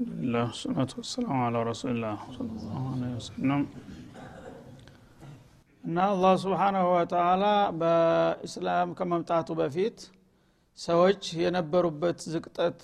አልሐምዱሊላህ 0.00 0.44
ወሰላቱ 0.50 0.92
ወሰላሙ 0.98 1.38
አላ 1.46 1.56
ረሱሊላህ 1.68 2.18
ሰለላሁ 2.36 2.82
ዐለይሂ 2.84 3.10
ወሰለም 3.16 3.62
እና 5.84 5.96
አላህ 6.06 6.32
ስብሓናሁ 6.44 6.84
ወተአላ 6.94 7.44
በእስላም 7.80 8.90
ከመምጣቱ 8.98 9.56
በፊት 9.58 9.98
ሰዎች 10.78 11.22
የነበሩበት 11.42 12.20
ዝቅጠት 12.34 12.78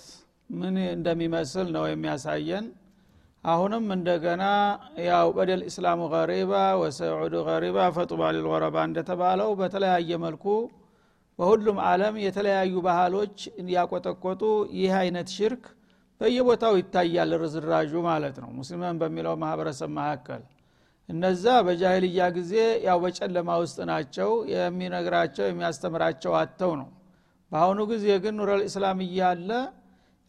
ምን 0.53 0.75
እንደሚመስል 0.89 1.69
ነው 1.75 1.85
የሚያሳየን። 1.89 2.67
አሁንም 3.43 3.87
እንደገና 3.97 4.43
ያው 5.07 5.27
በደል 5.37 5.63
ኢስላሙ 5.69 6.09
ገሪባ 6.13 6.53
ወሰዑዱ 6.81 7.35
ገሪባ 7.49 7.87
ፈጡባ 7.97 8.29
ሊልገረባ 8.35 8.77
እንደተባለው 8.89 9.51
በተለያየ 9.59 10.19
መልኩ 10.25 10.45
በሁሉም 11.39 11.79
ዓለም 11.87 12.15
የተለያዩ 12.25 12.75
ባህሎች 12.85 13.39
ያቆጠቆጡ 13.75 14.43
ይህ 14.77 14.93
አይነት 15.01 15.27
ሽርክ 15.35 15.65
በየቦታው 16.21 16.73
ይታያል 16.79 17.31
ርዝራዡ 17.41 17.93
ማለት 18.07 18.37
ነው። 18.43 18.49
ሙስሊምን 18.57 18.99
በሚለው 19.01 19.35
ማህበረሰብ 19.43 19.89
መካከል 19.97 20.43
እነዛ 21.09 21.45
በጃሂልያ 21.65 22.21
ጊዜ 22.37 22.53
ያው 22.85 22.97
በጨለማ 23.03 23.49
ውስጥ 23.61 23.77
ናቸው 23.91 24.31
የሚነግራቸው 24.53 25.45
የሚያስተምራቸው 25.47 26.33
አተው 26.39 26.71
ነው። 26.81 26.89
በአሁኑ 27.51 27.79
ጊዜ 27.91 28.05
ግን 28.23 28.35
ኑረል 28.39 28.63
ኢስላም 28.67 29.01
እያለ 29.05 29.51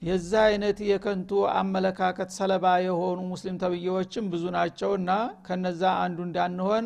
የዛ 0.02 0.32
አይነት 0.48 0.78
የከንቱ 0.88 1.30
አመለካከት 1.54 2.30
ሰለባ 2.36 2.66
የሆኑ 2.84 3.18
ሙስሊም 3.30 3.56
ተብዬዎችም 3.62 4.26
ብዙ 4.32 4.44
ናቸውና 4.56 5.10
ከነዛ 5.46 5.82
አንዱ 6.04 6.18
እንዳንሆን 6.26 6.84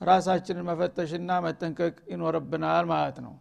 ራሳችንን 0.00 0.66
መፈተሽና 0.70 1.30
መጠንቀቅ 1.46 1.94
ይኖርብናል 2.12 2.84
ማለት 2.92 3.18
ነው 3.26 3.34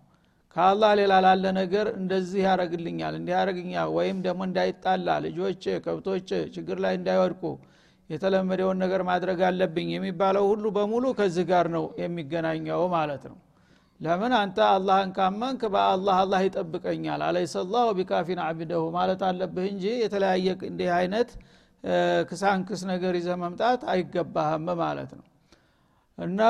ከአላህ 0.56 0.92
ሌላ 1.00 1.14
ላለ 1.24 1.46
ነገር 1.58 1.88
እንደዚህ 1.98 2.42
ያደረግልኛል 2.46 3.14
እንዲህ 3.18 3.34
ያደረግኛል 3.36 3.90
ወይም 3.98 4.18
ደግሞ 4.26 4.42
እንዳይጣላ 4.48 5.18
ልጆች 5.26 5.64
ከብቶች 5.86 6.30
ችግር 6.56 6.78
ላይ 6.86 6.94
እንዳይወድቁ 7.00 7.44
የተለመደውን 8.10 8.78
ነገር 8.84 9.02
ማድረግ 9.10 9.40
አለብኝ 9.48 9.90
የሚባለው 9.96 10.46
ሁሉ 10.52 10.66
በሙሉ 10.78 11.06
ከዚህ 11.20 11.46
ጋር 11.52 11.66
ነው 11.76 11.86
የሚገናኘው 12.02 12.82
ማለት 12.96 13.24
ነው። 13.32 13.38
ለምን? 14.00 14.34
አንተ 14.40 14.58
አላህን 14.74 15.10
ካመንክ 15.16 15.62
በአላህ 15.74 16.18
አላህ 16.24 16.42
ይጠብቀኛል። 16.46 17.22
أليس 17.28 17.64
الله 17.72 17.88
بكاف 17.98 18.40
عبده 18.46 18.84
ማለት 18.96 19.22
አለብህ 19.30 19.66
እንጂ 19.74 19.86
የተለያየ 20.04 20.48
እንዲህ 20.70 20.90
አይነት 21.00 21.32
ግሳንግስ 22.30 22.82
ነገር 22.92 23.14
ይዘ 23.20 23.30
መምጣት 23.44 23.82
አይገባህም 23.92 24.66
ማለት 24.82 25.12
ነው። 25.18 25.26
እና 26.18 26.42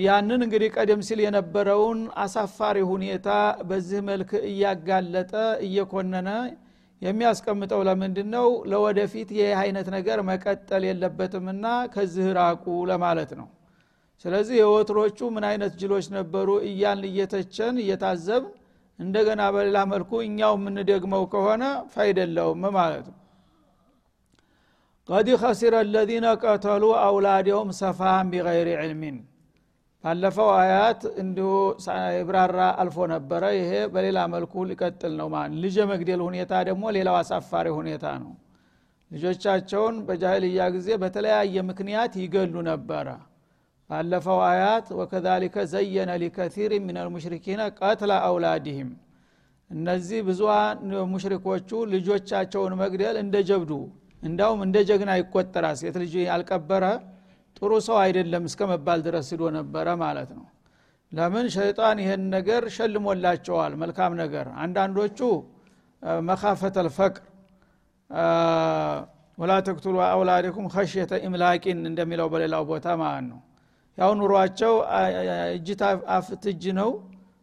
ያንን 0.00 0.40
እንግዲህ 0.44 0.68
ቀደም 0.76 1.00
ሲል 1.06 1.20
የነበረውን 1.24 1.98
አሳፋሪ 2.22 2.78
ሁኔታ 2.90 3.28
በዚህ 3.68 4.00
መልክ 4.06 4.30
እያጋለጠ 4.50 5.32
እየኮነነ 5.66 6.28
የሚያስቀምጠው 7.02 7.80
ለምንድን 7.88 8.28
ነው 8.34 8.46
ለወደፊት 8.70 9.30
ይህ 9.38 9.58
አይነት 9.62 9.88
ነገር 9.96 10.18
መቀጠል 10.28 10.84
የለበትምና 10.88 11.64
ከዚህ 11.94 12.28
ራቁ 12.38 12.64
ለማለት 12.90 13.32
ነው። 13.40 13.48
ስለዚህ 14.24 14.56
የወትሮቹ 14.60 15.18
ምን 15.34 15.44
አይነት 15.50 15.72
ጅሎች 15.80 16.06
ነበሩ? 16.16 16.48
እያልን 16.68 17.08
እየተቸን 17.10 17.76
እየታዘብ 17.84 18.44
እንደገና 18.98 19.42
በሌላ 19.54 19.78
መልኩ 19.92 20.10
እኛው 20.26 20.52
የምንደግመው 20.58 21.24
ከሆነ 21.32 21.62
ፋይደለውም 21.94 22.64
ማለት 22.78 23.06
ነው። 23.12 23.18
ቀድ 25.08 25.28
ከሲረ 25.40 25.74
አለዚነ 25.82 26.26
ቀተሉ 26.42 26.84
አውላዲሁም 27.02 27.70
ሰፋሃን 27.80 28.28
ቢገይር 28.32 28.68
ዕልሚን 28.78 29.16
ባለፈው 30.04 30.48
አያት 30.56 31.02
እንዲሁ 31.20 31.50
ብራራ 32.28 32.58
አልፎ 32.82 32.96
ነበረ። 33.12 33.42
ይሄ 33.58 33.70
በሌላ 33.92 34.18
መልኩ 34.32 34.64
ሊቀጥል 34.70 35.12
ነው 35.20 35.28
ማለት 35.34 35.54
ልጅ 35.62 35.76
መግደል 35.92 36.20
ሁኔታ 36.26 36.52
ደግሞ 36.68 36.84
ሌላው 36.96 37.16
አሳፋሪ 37.20 37.68
ሁኔታ 37.78 38.04
ነው። 38.22 38.32
ልጆቻቸውን 39.10 39.96
በጃህልያ 40.06 40.66
ጊዜ 40.74 40.88
በተለያየ 41.02 41.56
ምክንያት 41.70 42.12
ይገሉ 42.22 42.54
ነበረ። 42.70 43.06
ባለፈው 43.90 44.38
አያት 44.50 44.86
ወከዛሊከ 44.98 45.56
ዘየነ 45.72 46.10
ሊከቲር 46.22 46.72
ምን 46.84 46.96
አልሙሽሪኪነ 47.00 47.62
ቀትለ 47.78 48.12
አውላዲህም። 48.28 48.90
እነዚህ 49.70 50.20
ብዙሃን 50.28 50.78
ሙሽሪኮቹ 51.12 51.70
ልጆቻቸውን 51.92 52.72
መግደል 52.82 53.16
እንደ 53.22 53.36
ጀብዱ 53.48 53.72
እንዳውም 54.22 54.60
እንደ 54.66 54.76
ጀግና 54.88 55.12
ይቆጠራል። 55.20 55.76
ሴት 55.80 55.96
ልጅ 56.02 56.14
ያልቀበረ 56.26 56.84
ጥሩ 57.56 57.72
ሰው 57.86 57.96
አይደለም 58.02 58.44
እስከ 58.48 58.60
መባል 58.70 59.00
ድረስ 59.06 59.26
ሂዶ 59.32 59.42
ነበረ 59.56 59.86
ማለት 60.02 60.30
ነው። 60.38 60.46
ለምን? 61.12 61.46
ሸይጣን 61.54 61.96
ይህን 62.02 62.22
ነገር 62.36 62.62
ሸልሞላቸዋል። 62.76 63.72
መልካም 63.82 64.12
ነገር። 64.22 64.46
አንዳንዶቹ 64.62 65.18
መካፈት 66.22 66.76
አልፈቅር 66.82 67.22
ወላ 69.38 69.52
ተክቱሉ 69.66 69.96
አውላዲኩም 70.06 70.66
ከሽየተ 70.74 71.12
ኢምላቂን 71.26 71.78
እንደሚለው 71.90 72.26
በሌላው 72.32 72.62
ቦታ 72.70 72.86
ማለት 73.00 73.24
ነው። 73.30 73.40
ያው 73.98 74.10
ኑሯቸው 74.20 74.74
እጅ 75.56 75.68
አፍት 76.16 76.44
ነው። 76.78 76.90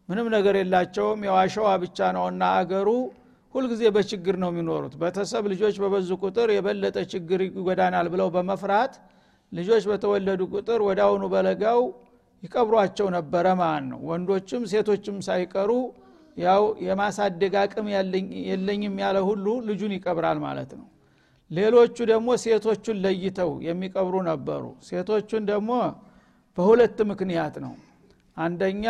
ምንም 0.08 0.26
ነገር 0.36 0.54
የላቸውም። 0.60 1.20
ያው 1.28 1.36
ብቻ 1.82 1.98
ነውና 2.16 2.44
አገሩ 2.58 2.88
ሁልጊዜ 3.54 3.82
በችግር 3.94 4.34
ነው 4.42 4.50
የሚኖሩት። 4.52 4.94
ቤተሰብ 5.00 5.44
ልጆች 5.52 5.76
በበዙ 5.82 6.10
ቁጥር 6.22 6.48
የበለጠ 6.54 6.98
ችግር 7.12 7.40
ይጎዳናል 7.46 8.06
ብለው 8.12 8.28
በመፍራት 8.36 8.94
ልጆች 9.52 9.84
በተወለዱ 9.90 10.40
ቁጥር 10.52 10.80
ወደ 10.86 11.00
አሁኑ 11.06 11.24
በለጋው 11.32 11.80
ይቀብሯቸው 12.42 13.08
ነበረ 13.16 13.46
ማለት 13.60 13.84
ነው። 13.90 14.00
ወንዶችም 14.08 14.62
ሴቶችም 14.72 15.16
ሳይቀሩ 15.26 15.70
ያው 16.36 16.62
የማሳደግ 16.86 17.54
አቅም 17.62 17.86
የለኝም 18.48 18.94
ያለ 19.02 19.18
ሁሉ 19.28 19.46
ልጁን 19.68 19.92
ይቀብራል 19.96 20.38
ማለት 20.46 20.70
ነው። 20.78 20.86
ሌሎቹ 21.50 21.96
ደግሞ 22.10 22.28
ሴቶቹን 22.44 22.98
ለይተው 23.04 23.50
የሚቀብሩ 23.66 24.14
ነበሩ። 24.28 24.64
ሴቶቹን 24.88 25.42
ደግሞ 25.50 25.70
በሁለት 26.58 26.98
ምክንያት 27.10 27.54
ነው። 27.64 27.74
አንደኛ 28.36 28.84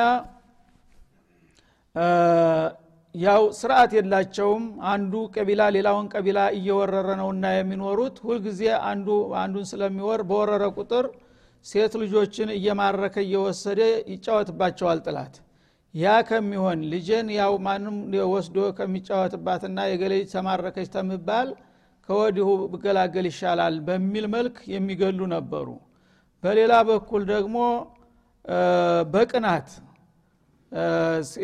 ያው 3.14 3.42
ስርዓት 3.56 3.90
የላቸውም። 3.96 4.62
አንዱ 4.92 5.14
ቀቢላ 5.34 5.62
ሌላውን 5.76 6.06
ቀቢላ 6.14 6.40
እየወረረ 6.58 7.08
ነውና 7.20 7.44
የሚኖሩት። 7.54 8.16
ሁልጊዜ 8.26 8.60
አንዱ 8.90 9.08
አንዱን 9.42 9.66
ስለሚወር 9.70 10.20
በወረረ 10.30 10.64
ቁጥር 10.76 11.06
ሴት 11.66 11.92
ልጆችን 12.02 12.48
እየማረከ 12.56 13.16
እየወሰደ 13.26 13.80
ይጫወትባቸዋል 14.12 15.00
ጥላት። 15.06 15.34
ያ 15.94 16.14
ከሚሆን 16.28 16.80
ልጅን 16.92 17.26
ያው 17.38 17.52
ማንም 17.66 17.96
ወስዶ 18.32 18.58
ከሚጫወትባትና 18.78 19.78
የገሌ 19.90 20.14
ተማረከች 20.32 20.88
ተምባል 20.94 21.48
ከወዲሁ 22.08 22.48
ብገላገል 22.72 23.26
ይሻላል 23.30 23.74
በሚል 23.88 24.26
መልክ 24.34 24.56
የሚገሉ 24.74 25.20
ነበሩ። 25.34 25.68
በሌላ 26.42 26.74
በኩል 26.88 27.22
ደግሞ 27.32 27.56
በቅናት 29.12 29.68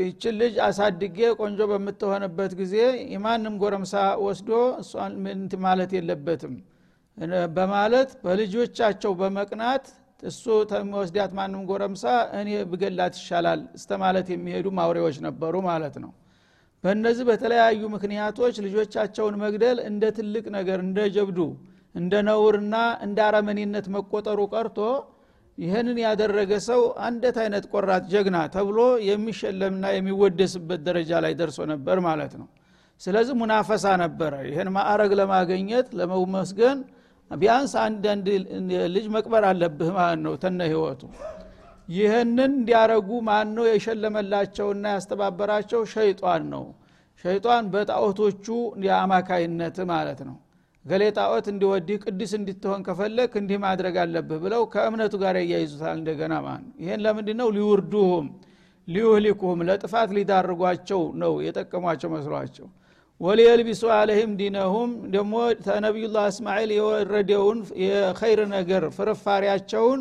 ይችን 0.00 0.34
ልጅ 0.40 0.54
አሳድጌ 0.66 1.18
ቆንጆ 1.38 1.60
በምትሆንበት 1.70 2.52
ጊዜ 2.60 2.74
የማንም 3.14 3.54
ጎረምሳ 3.62 3.94
ወስዶ 4.24 4.50
ምንት 5.24 5.54
ማለት 5.64 5.90
የለበትም። 5.96 6.54
በማለት 7.56 8.10
በልጆቻቸው 8.24 9.12
በመቅናት 9.20 9.84
እሱ 10.22 10.44
ተሚወስዳት 10.70 11.32
ማንም 11.38 11.62
ጎረምሳ 11.70 12.04
እኔ 12.38 12.50
ብገላት 12.70 13.14
ይሻላል 13.20 13.60
እስተ 13.78 13.90
ማለት 14.02 14.28
የሚሄዱ 14.34 14.66
ማውሬዎች 14.78 15.16
ነበሩ 15.26 15.54
ማለት 15.68 15.96
ነው። 16.04 16.12
በእነዚህ 16.84 17.24
በተለያዩ 17.28 17.82
ምክንያቶች 17.94 18.56
ልጆቻቸውን 18.66 19.36
መግደል 19.44 19.78
እንደ 19.88 20.04
ትልቅ 20.18 20.44
ነገር 20.56 20.78
እንደ 20.86 20.98
ጀብዱ 21.14 21.38
እንደ 21.94 22.14
ነውርና 22.28 22.74
እንደ 23.06 23.18
አረመኔነት 23.28 23.86
መቆጠሩ 23.94 24.40
ቀርቶ 24.52 24.78
ይህንን 25.58 25.96
ያደረገ 26.02 26.52
ሰው 26.66 26.80
አንደት 27.06 27.36
አይነት 27.42 27.64
ቆራጥ 27.72 28.02
ጀግና 28.12 28.38
ተብሎ 28.54 28.78
የሚሸለምና 29.08 29.86
የሚወደስበት 29.94 30.80
ደረጃ 30.88 31.10
ላይ 31.24 31.32
ደርሶ 31.40 31.58
ነበር 31.72 31.98
ማለት 32.06 32.32
ነው። 32.40 32.48
ስለዚህ 33.00 33.34
ሙናፈሳ 33.40 33.86
ነበረ። 34.02 34.32
ይህን 34.48 34.68
ማዕረግ 34.76 35.12
ለማገኘት 35.20 35.88
ለመመስገን 35.98 36.78
ቢያንስ 37.30 37.72
አንዳንድ 37.84 38.26
ልጅ 38.94 39.06
መቅበር 39.16 39.44
አለብህ 39.50 39.90
ማለት 39.98 40.20
ነው 40.26 40.34
ተነ 40.42 40.60
ህይወቱ። 40.72 41.02
ይህንን 41.88 42.52
እንዲያረጉ 42.52 43.10
ማን 43.28 43.48
ነው 43.56 43.64
የሸለመላቸውና 43.68 44.84
ያስተባበራቸው? 44.94 45.80
ሸይጧን 45.94 46.42
ነው። 46.54 46.64
ሸይጧን 47.24 47.64
በጣዖቶቹ 47.74 48.46
የአማካይነት 48.86 49.78
ማለት 49.92 50.20
ነው 50.28 50.36
ገሌ 50.84 51.04
ጣዖት 51.16 51.46
እንዲወዲህ 51.52 51.96
ቅዱስ 52.04 52.32
እንድትሆን 52.36 52.80
ከፈለክ 52.86 53.32
እንዲህ 53.40 53.58
ማድረግ 53.64 53.96
አለብህ 54.02 54.38
ብለው 54.44 54.62
ከእምነቱ 54.72 55.14
ጋር 55.22 55.36
ያያይዙታል 55.40 55.96
እንደገና 55.98 56.34
ማለት 56.44 56.62
ነው። 56.66 56.74
ይህን 56.82 57.00
ለምንድ 57.06 57.28
ነው 57.40 57.48
ሊውርዱሁም 57.56 58.26
ሊዩህሊኩሁም 58.88 59.60
ለጥፋት 59.68 60.10
ሊዳርጓቸው 60.16 61.02
ነው 61.22 61.32
የጠቀሟቸው 61.46 62.10
መስሏቸው። 62.14 62.66
ወሊየልቢሱ 63.20 63.84
አለህም 63.94 64.32
ዲነሁም 64.40 64.90
ደግሞ 65.14 65.34
ተነቢዩላህ 65.66 66.26
እስማኤል 66.32 66.70
የወረደውን 66.76 67.58
የኸይር 67.84 68.40
ነገር 68.54 68.84
ፍርፋሪያቸውን 68.96 70.00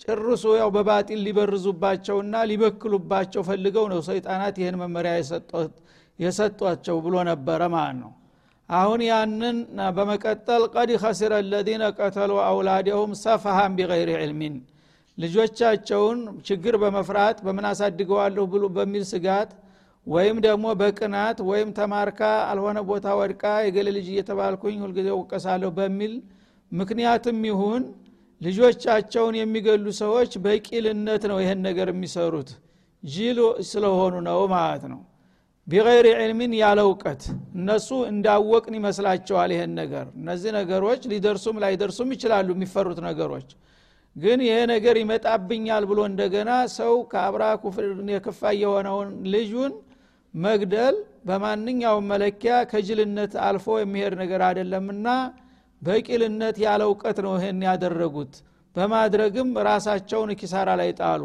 ጭርሶ 0.00 0.44
ያው 0.60 0.68
በባጢል 0.76 1.20
ሊበርዙባቸውና 1.26 2.36
ሊበክሉባቸው 2.50 3.42
ፈልገው 3.48 3.86
ነው 3.92 4.00
ሰይጣናት 4.08 4.56
ይህን 4.62 4.78
መመሪያ 4.82 5.12
የሰጧቸው 6.18 6.96
ብሎ 7.04 7.16
ነበረ 7.30 7.62
ማለት 7.74 7.98
ነው 8.02 8.10
አሁን 8.70 9.00
ያንን 9.06 9.56
በመቀጠል 9.96 10.62
ቀድ 10.74 10.90
ከሲረ 11.02 11.32
ለዚነ 11.46 11.84
ቀተሉ 11.98 12.32
አውላደሁም 12.44 13.12
ሰፈሃን 13.22 13.72
ቢገይር 13.78 14.10
ዕልሚን። 14.18 14.54
ልጆቻቸውን 15.18 16.18
ችግር 16.48 16.74
በመፍራት 16.82 17.38
በምን 17.46 17.66
አሳድገዋለሁ 17.70 18.44
ብሎ 18.52 18.64
በሚል 18.76 19.04
ስጋት 19.10 19.50
ወይም 20.06 20.36
ደግሞ 20.46 20.66
በቅናት 20.80 21.38
ወይም 21.48 21.68
ተማርካ 21.78 22.20
አልሆነ 22.50 22.78
ቦታ 22.88 23.06
ወድቃ 23.20 23.44
የገሌ 23.64 23.88
ልጅ 23.96 24.06
እየተባልኩኝ 24.12 24.78
ሁልጊዜ 24.84 25.08
ውቀሳለሁ 25.18 25.70
በሚል 25.78 26.14
ምክንያትም 26.72 27.38
ይሁን 27.50 27.82
ልጆቻቸውን 28.40 29.34
የሚገሉ 29.38 29.86
ሰዎች 30.00 30.32
በቂልነት 30.44 31.22
ነው 31.30 31.38
ይህን 31.42 31.60
ነገር 31.66 31.88
የሚሰሩት። 31.92 32.50
ጅል 33.02 33.38
ስለሆኑ 33.68 34.14
ነው 34.26 34.40
ማለት 34.54 34.84
ነው 34.92 35.00
ቢገይር 35.70 36.06
ዕልሚን 36.16 36.52
ያለ 36.58 36.80
እውቀት። 36.86 37.22
እነሱ 37.56 37.88
እንዳወቅን 38.10 38.74
ይመስላቸዋል 38.78 39.50
ይሄን 39.54 39.72
ነገር። 39.80 40.06
እነዚህ 40.20 40.50
ነገሮች 40.58 41.02
ሊደርሱም 41.12 41.58
ላይደርሱም 41.64 42.08
ይችላሉ 42.14 42.48
የሚፈሩት 42.54 42.98
ነገሮች። 43.06 43.48
ግን 44.16 44.38
ይሄ 44.46 44.56
ነገር 44.72 44.96
ይመጣብኛል 45.00 45.84
ብሎ 45.90 46.00
እንደገና 46.10 46.50
ሰው 46.76 46.94
ከአብራ 47.12 47.42
የክፋ 48.14 48.40
የሆነውን 48.62 49.10
ልጁን 49.34 49.74
መግደል 50.34 50.96
በማንኛውም 51.28 52.08
መለኪያ 52.12 52.54
ከጅልነት 52.70 53.32
አልፎ 53.46 53.66
የሚሄድ 53.80 54.14
ነገር 54.22 54.42
አይደለምና 54.48 55.06
በቂልነት 55.82 56.56
ያለ 56.64 56.82
እውቀት 56.90 57.18
ነው 57.26 57.32
ይህን 57.38 57.62
ያደረጉት። 57.68 58.32
በማድረግም 58.76 59.48
ራሳቸውን 59.68 60.30
ኪሳራ 60.40 60.70
ላይ 60.80 60.90
ጣሉ። 61.00 61.22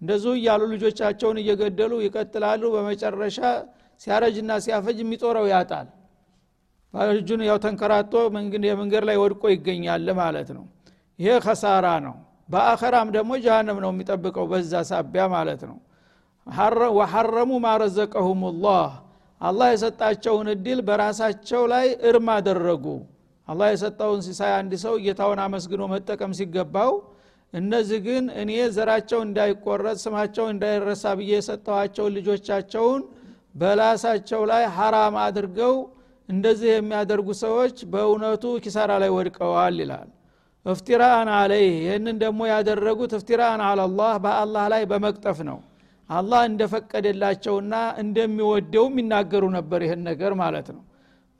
እንደዚሁ 0.00 0.32
እያሉ 0.38 0.62
ልጆቻቸውን 0.72 1.38
እየገደሉ 1.42 1.92
ይቀጥላሉ። 2.04 2.62
በመጨረሻ 2.74 3.38
ሲያረጅና 4.00 4.50
ሲያፈጅ 4.64 4.98
የሚጦረው 5.02 5.46
ያጣል። 5.52 5.88
ልጁን 7.12 7.40
ያው 7.48 7.58
ተንከራቶ 7.64 8.12
የመንገድ 8.68 9.04
ላይ 9.08 9.16
ወድቆ 9.22 9.42
ይገኛል 9.54 10.08
ማለት 10.20 10.48
ነው። 10.56 10.64
ይሄ 11.18 11.32
ከሳራ 11.44 11.86
ነው። 12.06 12.14
በአኸራም 12.48 13.08
ደግሞ 13.16 13.32
ጀሃነም 13.44 13.78
ነው 13.84 13.90
የሚጠብቀው 13.94 14.46
በዛ 14.52 14.72
ሳቢያ 14.88 15.24
ማለት 15.34 15.62
ነው። 15.70 15.78
ወሐረሙ 16.98 17.50
ማረዘቀሁም 17.64 18.40
ላህ 18.64 18.88
አላህ 19.40 19.68
የሰጣቸውን 19.72 20.48
እድል 20.54 20.80
በራሳቸው 20.88 21.62
ላይ 21.72 21.86
እርም 22.08 22.28
አደረጉ። 22.34 22.84
አላህ 23.48 23.68
የሰጠውን 23.72 24.20
ሲሳይ 24.26 24.52
አንድ 24.58 24.72
ሰው 24.82 24.94
ጌታውን 25.04 25.40
አመስግኖ 25.44 25.82
መጠቀም 25.92 26.32
ሲገባው 26.38 26.92
እነዚህ 27.52 28.00
ግን 28.06 28.24
እኔ 28.42 28.50
ዘራቸው 28.74 29.20
እንዳይቆረጥ 29.26 29.96
ስማቸው 30.02 30.44
እንዳይረሳ 30.52 31.04
ብዬ 31.18 31.32
የሰጠኋቸውን 31.34 32.12
ልጆቻቸውን 32.18 33.00
በላሳቸው 33.54 34.42
ላይ 34.50 34.64
ሐራም 34.76 35.14
አድርገው 35.22 35.74
እንደዚህ 36.28 36.70
የሚያደርጉ 36.72 37.28
ሰዎች 37.42 37.76
በእውነቱ 37.92 38.44
ኪሳራ 38.64 38.90
ላይ 39.02 39.10
ወድቀዋል 39.16 39.76
ይላል። 39.82 40.08
እፍቲራአን 40.66 41.28
አለይህ 41.36 41.72
ይህንን 41.80 42.16
ደግሞ 42.22 42.40
ያደረጉት 42.50 43.12
እፍቲራአን 43.18 43.62
አላላህ 43.68 44.12
በአላህ 44.24 44.64
ላይ 44.72 44.82
በመቅጠፍ 44.90 45.38
ነው። 45.48 45.58
አላህ 46.10 46.40
እንደፈቀደላቸውና 46.50 47.74
እንደሚወደውም 48.02 48.94
ይናገሩ 49.00 49.44
ነበር 49.56 49.80
ይህን 49.86 50.00
ነገር 50.08 50.32
ማለት 50.42 50.68
ነው። 50.76 50.82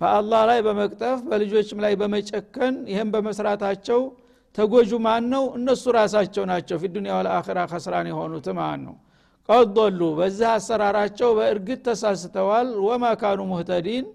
በአላህ 0.01 0.43
ላይ 0.51 0.59
በመቅጠፍ 0.67 1.19
በልጆችም 1.29 1.79
ላይ 1.85 1.95
በመጨከን 2.01 2.75
ይህም 2.93 3.09
በመስራታቸው 3.15 4.01
ተጎጁ 4.59 4.91
ማን 5.05 5.25
ነው? 5.33 5.45
እነሱ 5.59 5.85
ራሳቸው 5.97 6.45
ናቸው። 6.51 6.77
ፊዱኒያ 6.83 7.13
ወልአኺራ 7.19 7.59
ከስራን 7.73 8.07
የሆኑት 8.11 8.47
ማለት 8.59 8.83
ነው 8.87 8.95
ቀዶሉ። 9.49 10.01
በዚህ 10.19 10.49
አሰራራቸው 10.51 11.31
በእርግጥ 11.39 11.81
ተሳስተዋል። 11.89 12.69
ወማ 12.87 13.05
ካኑ 13.21 13.41
ሙህተዲን 13.51 14.07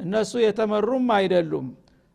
እነሱ 0.00 0.32
የተመሩም 0.42 1.06
አይደሉም። 1.16 1.66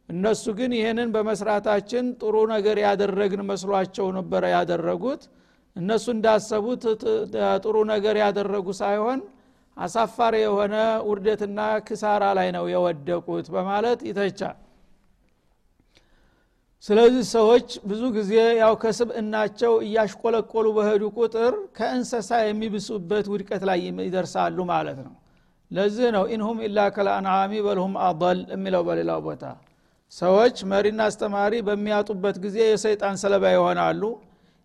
እነሱ 0.10 0.44
ግን 0.58 0.72
ይህንን 0.78 1.10
በመስራታችን 1.14 2.06
ጥሩ 2.22 2.36
ነገር 2.54 2.78
ያደረግን 2.86 3.42
መስሏቸው 3.50 4.08
ነበረ 4.18 4.44
ያደረጉት። 4.56 5.22
እነሱ 5.76 6.06
እንዳሰቡት 6.16 6.84
ጥሩ 7.64 7.76
ነገር 7.92 8.16
ያደረጉ 8.24 8.68
ሳይሆን 8.82 9.20
አሳፋሪ 9.78 10.36
የሆነ 10.44 10.76
ውርደትና 11.08 11.60
ክሳራ 11.88 12.24
ላይ 12.38 12.50
ነው 12.56 12.66
የወደቁት 12.72 13.46
በማለት 13.54 14.00
ይተቻል 14.10 14.58
ስለዚህ 16.84 17.24
ሰዎች 17.34 17.68
ብዙ 17.90 18.04
ጊዜ 18.16 18.32
ያው 18.60 18.74
ከስብእናቸው 18.84 19.74
እያሽቆለቆሉ 19.86 20.68
በሄዱ 20.78 21.04
ቁጥር 21.18 21.54
ከእንሰሳ 21.78 22.30
የሚብሱበት 22.44 23.26
ውድቀት 23.34 23.64
ላይ 23.70 23.80
ይደርሳሉ 24.08 24.58
ማለት 24.72 25.00
ነው። 25.06 25.14
ለዚህ 25.72 26.08
ነው 26.16 26.24
ኢንሁም 26.36 26.58
ኢላ 26.68 26.80
ከልአንዓሚ 26.96 27.52
በልሁም 27.68 27.94
አضል 28.08 28.40
የሚለው 28.54 28.82
በሌላው 28.88 29.20
ቦታ። 29.28 29.44
ሰዎች 30.12 30.56
መሪና 30.72 31.02
አስተማሪ 31.10 31.54
በሚያጡበት 31.68 32.38
ጊዜ 32.46 32.58
የሰይጣን 32.68 33.16
ሰለባ 33.24 33.44
ይሆናሉ። 33.56 34.02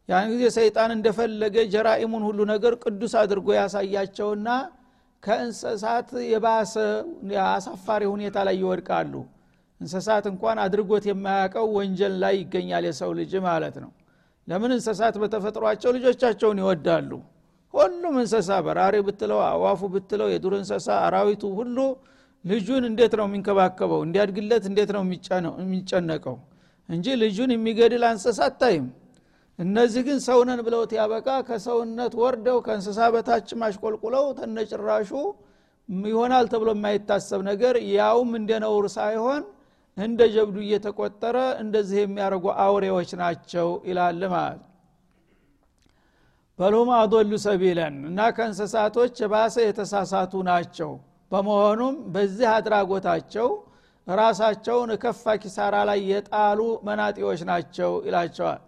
ያን 0.09 0.27
ጊዜ 0.33 0.43
ሰይጣን 0.57 0.91
እንደፈለገ 0.97 1.57
ጀራኢሙን 1.73 2.25
ሁሉ 2.29 2.41
ነገር 2.53 2.75
ቅዱስ 2.85 3.15
አድርጎ 3.23 3.49
ያሳያቸውና 3.59 4.49
ከእንስሳት 5.23 6.11
የባሰ 6.33 6.75
አሳፋሪ 7.49 8.03
ሁኔታ 8.13 8.37
ላይ 8.49 8.57
ይወድቃሉ 8.63 9.15
እንስሳት 9.81 10.25
እንኳን 10.31 10.58
አድርጎት 10.62 11.05
የማያውቀው 11.08 11.67
ወንጀል 11.76 12.14
ላይ 12.23 12.34
ይገኛል 12.40 12.84
የሰው 12.88 13.11
ልጅ 13.19 13.32
ማለት 13.46 13.76
ነው። 13.84 13.90
ለምን 14.49 14.70
እንስሳት 14.76 15.14
በተፈጥሯቸው 15.23 15.90
ልጆቻቸውን 15.96 16.58
ይወዳሉ? 16.62 17.11
ሁሉም 17.75 18.14
እንስሳ 18.23 18.50
በራሪ 18.67 18.96
ብትለው 19.06 19.40
አዋፉ 19.46 19.81
ብትለው 19.94 20.28
የዱር 20.32 20.55
እንስሳ 20.61 20.88
አራዊቱ 21.06 21.43
ሁሉ 21.58 21.78
ልጁን 22.44 22.84
እንዴት 22.90 23.12
ነው 23.19 23.26
የሚንከባከበው? 23.28 24.00
እንዲያድግለት 24.06 24.64
እንዴት 24.70 24.90
ነው 24.96 25.02
የሚጨነቀው? 25.62 26.37
እንጂ 26.88 27.06
ልጁን 27.22 27.50
የሚገድል 27.55 28.05
እንስሳ 28.11 28.40
አታይም። 28.49 28.87
እነዚህ 29.58 30.02
ግን 30.06 30.19
ሰውነን 30.25 30.61
ብለውት 30.67 30.90
ያበቃ። 30.99 31.29
ከሰውነት 31.48 32.12
ወርደው 32.20 32.58
ከእንስሳ 32.67 32.98
በታች 33.15 33.48
ማሽቆልቁለው 33.60 34.24
ተነጭራሹ 34.39 35.10
ይሆናል 36.06 36.46
ተብሎ 36.53 36.70
የማይታሰብ 36.77 37.41
ነገር። 37.51 37.74
ያውም 37.94 38.31
እንደ 38.41 38.53
ነውር 38.65 38.86
ሳይሆን 38.96 39.43
እንደ 39.96 40.20
ጀብዱ 40.32 40.56
እየተቆጠረ 40.65 41.36
እንደዚህ 41.62 41.98
የሚያደርጉ 42.03 42.46
አውሬዎች 42.65 43.10
ናቸው 43.20 43.69
ይላል 43.88 44.22
ማለት። 44.34 44.62
በልሁም 46.58 46.91
አዶሉ 46.96 47.32
ሰቢለን 47.44 47.96
እና 48.10 48.20
ከእንስሳቶች 48.36 49.15
የባሰ 49.22 49.56
የተሳሳቱ 49.65 50.32
ናቸው። 50.48 50.93
በመሆኑም 51.31 51.96
በዚህ 52.15 52.48
አድራጎታቸው 52.53 53.48
ራሳቸውን 54.06 54.91
ከፋ 55.03 55.34
ኪሳራ 55.43 55.76
ላይ 55.88 56.00
የጣሉ 56.10 56.58
መናጢዎች 56.86 57.41
ናቸው 57.50 57.93
ይላቸዋል። 58.06 58.62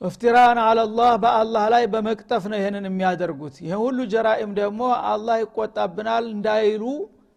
እፍቲራን 0.00 0.58
አለላህ 0.62 1.10
በአላህ 1.22 1.64
ላይ 1.74 1.84
በመቅጠፍ 1.94 2.44
ነው 2.50 2.58
ይህንን 2.60 2.84
የሚያደርጉት። 2.88 3.56
ይህ 3.64 3.74
ሁሉ 3.82 3.98
ጀራኢም 4.12 4.52
ደግሞ 4.60 4.82
አላህ 5.10 5.36
ይቆጣብናል 5.42 6.24
እንዳይሉ 6.34 6.84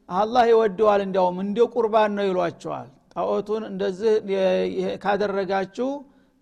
አላህ 0.10 0.44
ይወደዋል 0.50 1.02
እንዲያውም 1.06 1.38
እንደ 1.44 1.60
ቁርባን 1.74 2.12
ነው 2.18 2.26
ይሏቸዋል። 2.30 2.90
ጣዖቱን 3.14 3.64
እንደዚህ 3.70 4.14
ካደረጋችሁ 5.04 5.90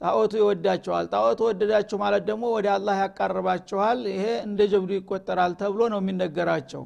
ጣዖቱ 0.02 0.34
ይወዳቸዋል። 0.42 1.06
ጣዖቱ 1.14 1.40
ወደዳችሁ 1.50 1.98
ማለት 2.04 2.24
ደግሞ 2.30 2.44
ወደ 2.56 2.68
አላህ 2.76 2.96
ያቃርባችኋል 3.04 4.00
ይሄ 4.14 4.26
እንደ 4.48 4.60
ጀብዱ 4.72 4.92
ይቆጠራል 4.98 5.54
ተብሎ 5.62 5.82
ነው 5.94 6.00
የሚነገራቸው። 6.02 6.84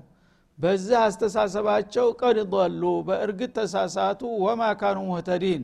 በዚህ 0.59 0.97
አስተሳሰባቸው 1.05 2.07
ቀድ 2.21 2.37
ضሉ 2.53 2.83
በእርግጥ 3.07 3.51
ተሳሳቱ። 3.57 4.21
ወማ 4.45 4.61
ካኑ 4.81 4.97
ሙህተዲን 5.07 5.63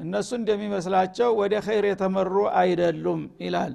እነሱ 0.00 0.30
እንደሚመስላቸው 0.38 1.28
ወደ 1.40 1.54
ኸይር 1.66 1.84
የተመሩ 1.90 2.32
አይደሉም 2.60 3.20
ይላል። 3.44 3.74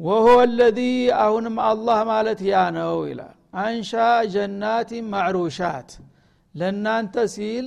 ወሆ 0.00 0.26
ለዚ 0.52 0.78
አሁንም 1.22 1.56
አላህ 1.68 1.98
ማለት 2.10 2.40
ያ 2.48 2.58
ነው 2.76 2.94
ይላል 3.10 3.34
አንሻ 3.52 3.90
ጀናት 4.32 4.90
ማዕሩሻት። 5.12 5.90
ለእናንተ 6.54 7.14
ሲል 7.34 7.66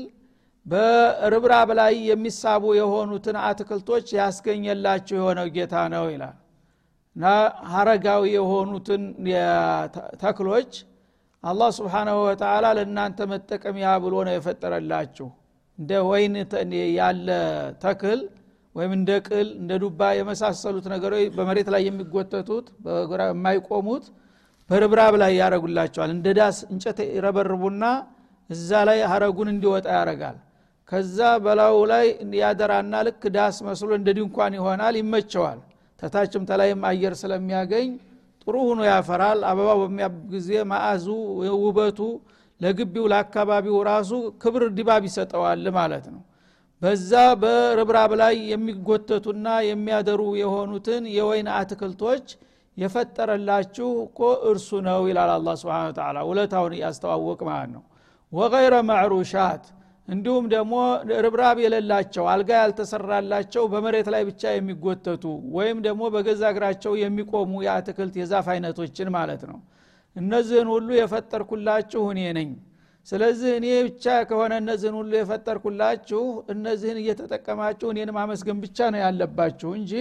በርብራብ 0.66 1.70
ላይ 1.80 1.94
የሚሳቡ 2.10 2.64
የሆኑትን 2.80 3.38
አትክልቶች 3.46 4.08
ያስገኘላችሁ 4.18 5.16
የሆነው 5.20 5.48
ጌታ 5.56 5.76
ነው 5.94 6.06
ይላል። 6.14 6.38
እና 7.16 7.26
ሀረጋዊ 7.72 8.24
የሆኑትን 8.36 9.02
ተክሎች 10.22 10.72
አላህ 11.44 11.70
ስብሓናሁ 11.78 12.18
ወተላ 12.26 12.66
ለእናንተ 12.78 13.20
መጠቀሚያ 13.32 13.88
ብሎ 14.04 14.16
ነው 14.28 14.34
የፈጠረላችሁ። 14.36 15.28
እንደ 15.78 15.92
ወይን 16.10 16.34
ያለ 16.98 17.28
ተክል 17.84 18.20
ወይም 18.76 18.92
እንደ 18.98 19.12
ቅል 19.28 19.48
እንደ 19.62 19.72
ዱባ 19.84 20.02
የመሳሰሉት 20.18 20.86
ነገሮች 20.94 21.24
በመሬት 21.38 21.70
ላይ 21.74 21.82
የሚጎተቱት 21.88 22.68
የማይቆሙት 23.24 24.06
በርብራብ 24.72 25.16
ላይ 25.22 25.32
ያደረጉላቸዋል 25.40 26.12
እንደ 26.16 26.28
ዳስ 26.38 26.58
እንጨት 26.74 27.00
ይረበርቡና 27.10 27.84
እዛ 28.50 28.70
ላይ 28.90 29.00
ሀረጉን 29.12 29.50
እንዲወጣ 29.54 29.88
ያደረጋል 29.96 30.38
ከዛ 30.90 31.18
በላዩ 31.44 31.75
ላይ 31.92 32.06
ያደራና 32.40 32.94
ልክ 33.08 33.24
ዳስ 33.36 33.58
መስሎ 33.68 33.90
እንደ 33.98 34.10
ድንኳን 34.18 34.54
ይሆናል 34.58 34.96
ይመቸዋል። 35.00 35.60
ተታችም 36.00 36.44
ተላይም 36.50 36.82
አየር 36.90 37.13
ስለሚያገኝ 37.22 37.90
ጥሩ 38.44 38.56
ሁኖ 38.68 38.82
ያፈራል። 38.90 39.40
አበባው 39.50 39.80
በሚያብ 39.84 40.13
ጊዜ 40.34 40.50
ማአዙ 40.72 41.06
ውበቱ 41.63 42.00
ለግቢው 42.62 43.06
ለአካባቢው 43.12 43.78
ራሱ 43.90 44.12
ክብር 44.44 44.63
ድባብ 44.78 45.04
ይሰጠዋል 45.10 45.66
ማለት 45.78 46.06
ነው። 46.13 46.22
በዛ 46.82 47.12
በርብራብ 47.42 48.12
ላይ 48.22 48.36
የሚጎተቱና 48.51 49.48
የሚያደሩ 49.70 50.22
የሆኑትን 50.42 51.04
የወይን 51.18 51.50
አትክልቶች 51.58 52.25
የፈጠረላችሁ 52.78 53.90
እኮ 54.06 54.20
እርሱ 54.50 54.70
ነው 54.86 55.01
ይላል 55.10 55.32
አላ 55.34 55.54
ስብን 55.62 55.94
ተላ 55.98 56.18
ውለታውን 56.30 56.74
ያስተዋወቅ 56.82 57.40
ማለት 57.50 57.72
ነው። 57.75 57.84
ወገይረ 58.32 58.75
ማዕሩሻት 58.90 59.63
እንዲሁም 60.08 60.46
ደግሞ 60.54 60.75
ርብራብ 61.24 61.58
የሌላቸው 61.63 62.25
አልጋ 62.32 62.50
ያልተሰራላቸው 62.62 63.63
በመሬት 63.74 64.08
ላይ 64.13 64.24
ብቻ 64.30 64.44
የሚጎተቱ 64.54 65.24
ወይም 65.56 65.78
ደግሞ 65.86 66.04
በገዛ 66.16 66.44
እግራቸው 66.54 66.94
የሚቆሙ 67.01 67.62
የአትክልት 67.66 68.16
የዛፍ 68.22 68.48
አይነቶችን 68.54 69.10
ማለት 69.18 69.44
ነው። 69.51 69.60
እነዚህን 70.16 70.70
ሁሉ 70.74 70.90
የፈጠርኩላችሁ 70.98 72.04
እኔ 72.13 72.22
ነኝ። 72.38 72.50
ስለዚህ 73.08 73.51
እኔ 73.60 73.68
ብቻ 73.88 74.06
ከሆነ 74.30 74.54
እነዚህን 74.63 74.96
ሁሉ 75.00 75.12
የፈጠርኩላችሁ 75.20 76.24
እነዚህን 76.54 76.98
እየተጠቀማችሁ 77.04 77.88
እኔን 77.94 78.12
ማመስገን 78.18 78.60
ብቻ 78.66 78.90
ነው 78.94 79.00
ያለባችሁ 79.06 79.70
እንጂ 79.80 79.94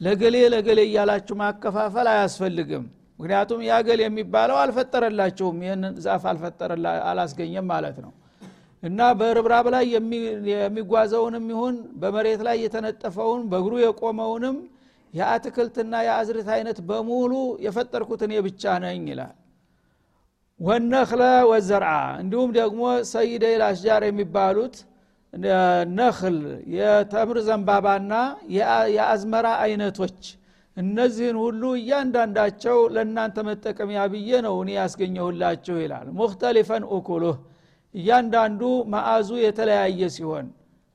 ለገሌ 0.00 0.36
ለገሌ 0.52 0.80
እያላችሁ 0.86 1.34
ማከፋፈል 1.40 2.06
አያስፈልግም። 2.12 2.84
ምክንያቱም 3.18 3.60
ያገል 3.68 4.00
የሚባለው 4.04 4.56
አልፈጠረላችሁም 4.62 5.58
ይህን 5.64 5.82
ዛፍ 6.04 6.24
አላስገኘም 7.10 7.66
ማለት 7.72 7.98
ነው። 8.04 8.12
እና 8.82 9.00
በርብራብ 9.20 9.66
ላይ 9.74 9.84
የሚጓዘውንም 10.52 11.46
ይሁን 11.52 11.76
በመሬት 12.02 12.40
ላይ 12.48 12.56
የተነጠፈውን 12.64 13.42
በእግሩ 13.52 13.74
የቆመውንም 13.82 14.56
የአትክልትና 15.14 15.94
የአዝርት 16.06 16.48
አይነት 16.56 16.78
በሙሉ 16.88 17.32
የፈጠርኩት 17.66 18.22
እኔ 18.26 18.34
ብቻ 18.46 18.74
ነኝ 18.84 19.04
ይላል። 19.12 19.34
ወነክለ 20.60 21.22
ወዘርዓ 21.50 21.90
እንዲሁም 22.20 22.50
ደግሞ 22.58 22.82
ሰይደይ 23.12 23.56
አሽጃር 23.66 24.02
የሚባሉት 24.06 24.76
ነክል 25.96 26.36
የተምር 26.76 27.38
ዘንባባና 27.46 28.12
የአዝመራ 28.94 29.46
አይነቶች። 29.64 30.20
እነዚህን 30.76 31.36
ሁሉ 31.42 31.62
እያንዳንዳቸው 31.78 32.78
ለእናንተ 32.94 33.44
መጠቀሚያ 33.48 34.00
ብዬ 34.12 34.30
ነው 34.46 34.54
እኔ 34.62 34.70
ያስገኘሁላችሁ 34.78 35.76
ይላል። 35.82 36.08
ሙክተሊፈን 36.18 36.84
ኡኩሉህ። 36.94 37.36
እያንዳንዱ 37.94 38.62
መአዙ 38.92 39.28
የተለያየ 39.42 40.08
ሲሆን 40.16 40.46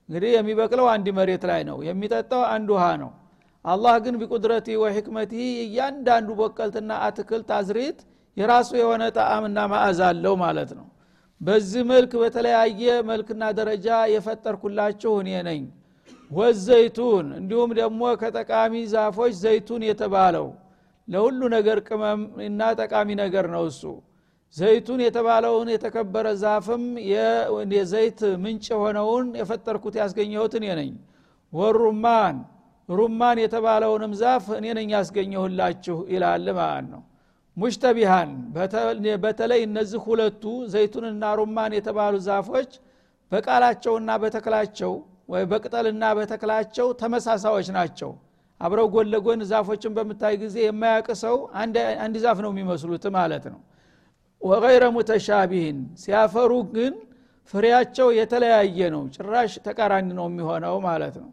እንግዲህ 0.10 0.32
የሚበቅለው 0.36 0.88
አንድ 0.94 1.08
መሬት 1.18 1.44
ላይ 1.50 1.62
ነው 1.70 1.78
የሚጠጣው 1.88 2.44
አንድ 2.54 2.70
ውሃ 2.76 2.86
ነው። 3.04 3.12
አላህ 3.66 3.96
ግን 4.04 4.16
ቢቁድረቲ 4.22 4.68
ወሕክመቲ 4.84 5.34
እያንዳንዱ 5.66 6.30
ቦቀልትና 6.40 6.92
አትክልት 7.08 7.50
አዝሪት 7.58 8.00
የራሱ 8.38 8.70
የሆነ 8.80 9.04
ጣዕምና 9.18 9.60
ማዕዝ 9.72 10.00
አለው 10.08 10.36
ማለት 10.44 10.72
ነው 10.78 10.86
በዚህ 11.42 11.84
መልክ 11.92 12.12
በተለያየ 12.22 12.82
መልክና 13.08 13.44
ደረጃ 13.60 13.88
የፈጠርኩላችሁ 14.14 15.14
እኔ 15.22 15.30
ነኝ። 15.48 15.62
ወዘይቱን 16.32 17.28
እንዲሁም 17.40 17.72
ደግሞ 17.80 18.02
ከጠቃሚ 18.22 18.74
ዛፎች 18.94 19.34
ዘይቱን 19.42 19.82
የተባለው 19.88 20.48
ለሁሉ 21.08 21.42
ነገር 21.56 21.78
ቅመም 21.88 22.20
እና 22.46 22.70
ጠቃሚ 22.82 23.10
ነገር 23.22 23.46
ነው 23.56 23.64
እሱ። 23.72 23.82
ዘይቱን 24.56 25.00
የተባለውን 25.04 25.68
የተከበረ 25.74 26.28
ዛፍም 26.42 26.84
የዘይት 27.74 28.22
ምንጭ 28.44 28.66
የሆነውን 28.74 29.28
የፈጠርኩት 29.42 29.96
ያስገኘሁት 30.02 30.56
እኔ 30.60 30.68
ነኝ። 30.80 30.92
ወሩማን 31.54 32.38
ሩማን 32.90 33.38
የተባለውንም 33.44 34.14
ዛፍ 34.22 34.46
እኔ 34.58 34.68
ነኝ 34.78 34.90
ያስገኘሁላችሁ 34.96 35.98
ይላል 36.14 36.48
ማለት 36.58 36.88
ነው 36.94 37.02
ሙሽተቢሃን 37.62 38.30
በተለይ 39.24 39.62
እነዚህ 39.68 40.00
ሁለቱ 40.06 40.44
ዘይቱንና 40.74 41.24
ሩማን 41.40 41.74
የተባሉ 41.78 42.16
ዛፎች 42.28 42.72
በቃላቸውና 43.32 44.12
በተክላቸው 44.24 44.94
ወይ 45.34 45.44
በቅጠልና 45.52 46.06
በተክላቸው 46.18 46.88
ተመሳሳዮች 47.02 47.68
ናቸው። 47.78 48.12
አብረው 48.62 48.88
ጎን 48.94 49.08
ለጎን 49.14 49.42
ዛፎችን 49.52 49.94
በምታይ 49.98 50.36
ጊዜ 50.42 50.58
የማያቅ 50.66 51.08
ሰው 51.24 51.36
አንድ 52.02 52.16
ዛፍ 52.24 52.40
ነው 52.46 52.52
የሚመስሉት 52.54 53.06
ማለት 53.18 53.46
ነው። 53.54 53.62
ወገይረ 54.42 54.84
ሙተሻቢህን 54.96 55.80
ሲያፈሩ 56.04 56.52
ግን 56.74 56.94
ፍሬያቸው 57.54 58.08
የተለያየ 58.18 58.90
ነው 58.96 59.04
ጭራሽ 59.16 59.54
ተቃራኒ 59.66 60.08
ነው 60.20 60.28
የሚሆነው 60.30 60.76
ማለት 60.88 61.16
ነው 61.24 61.30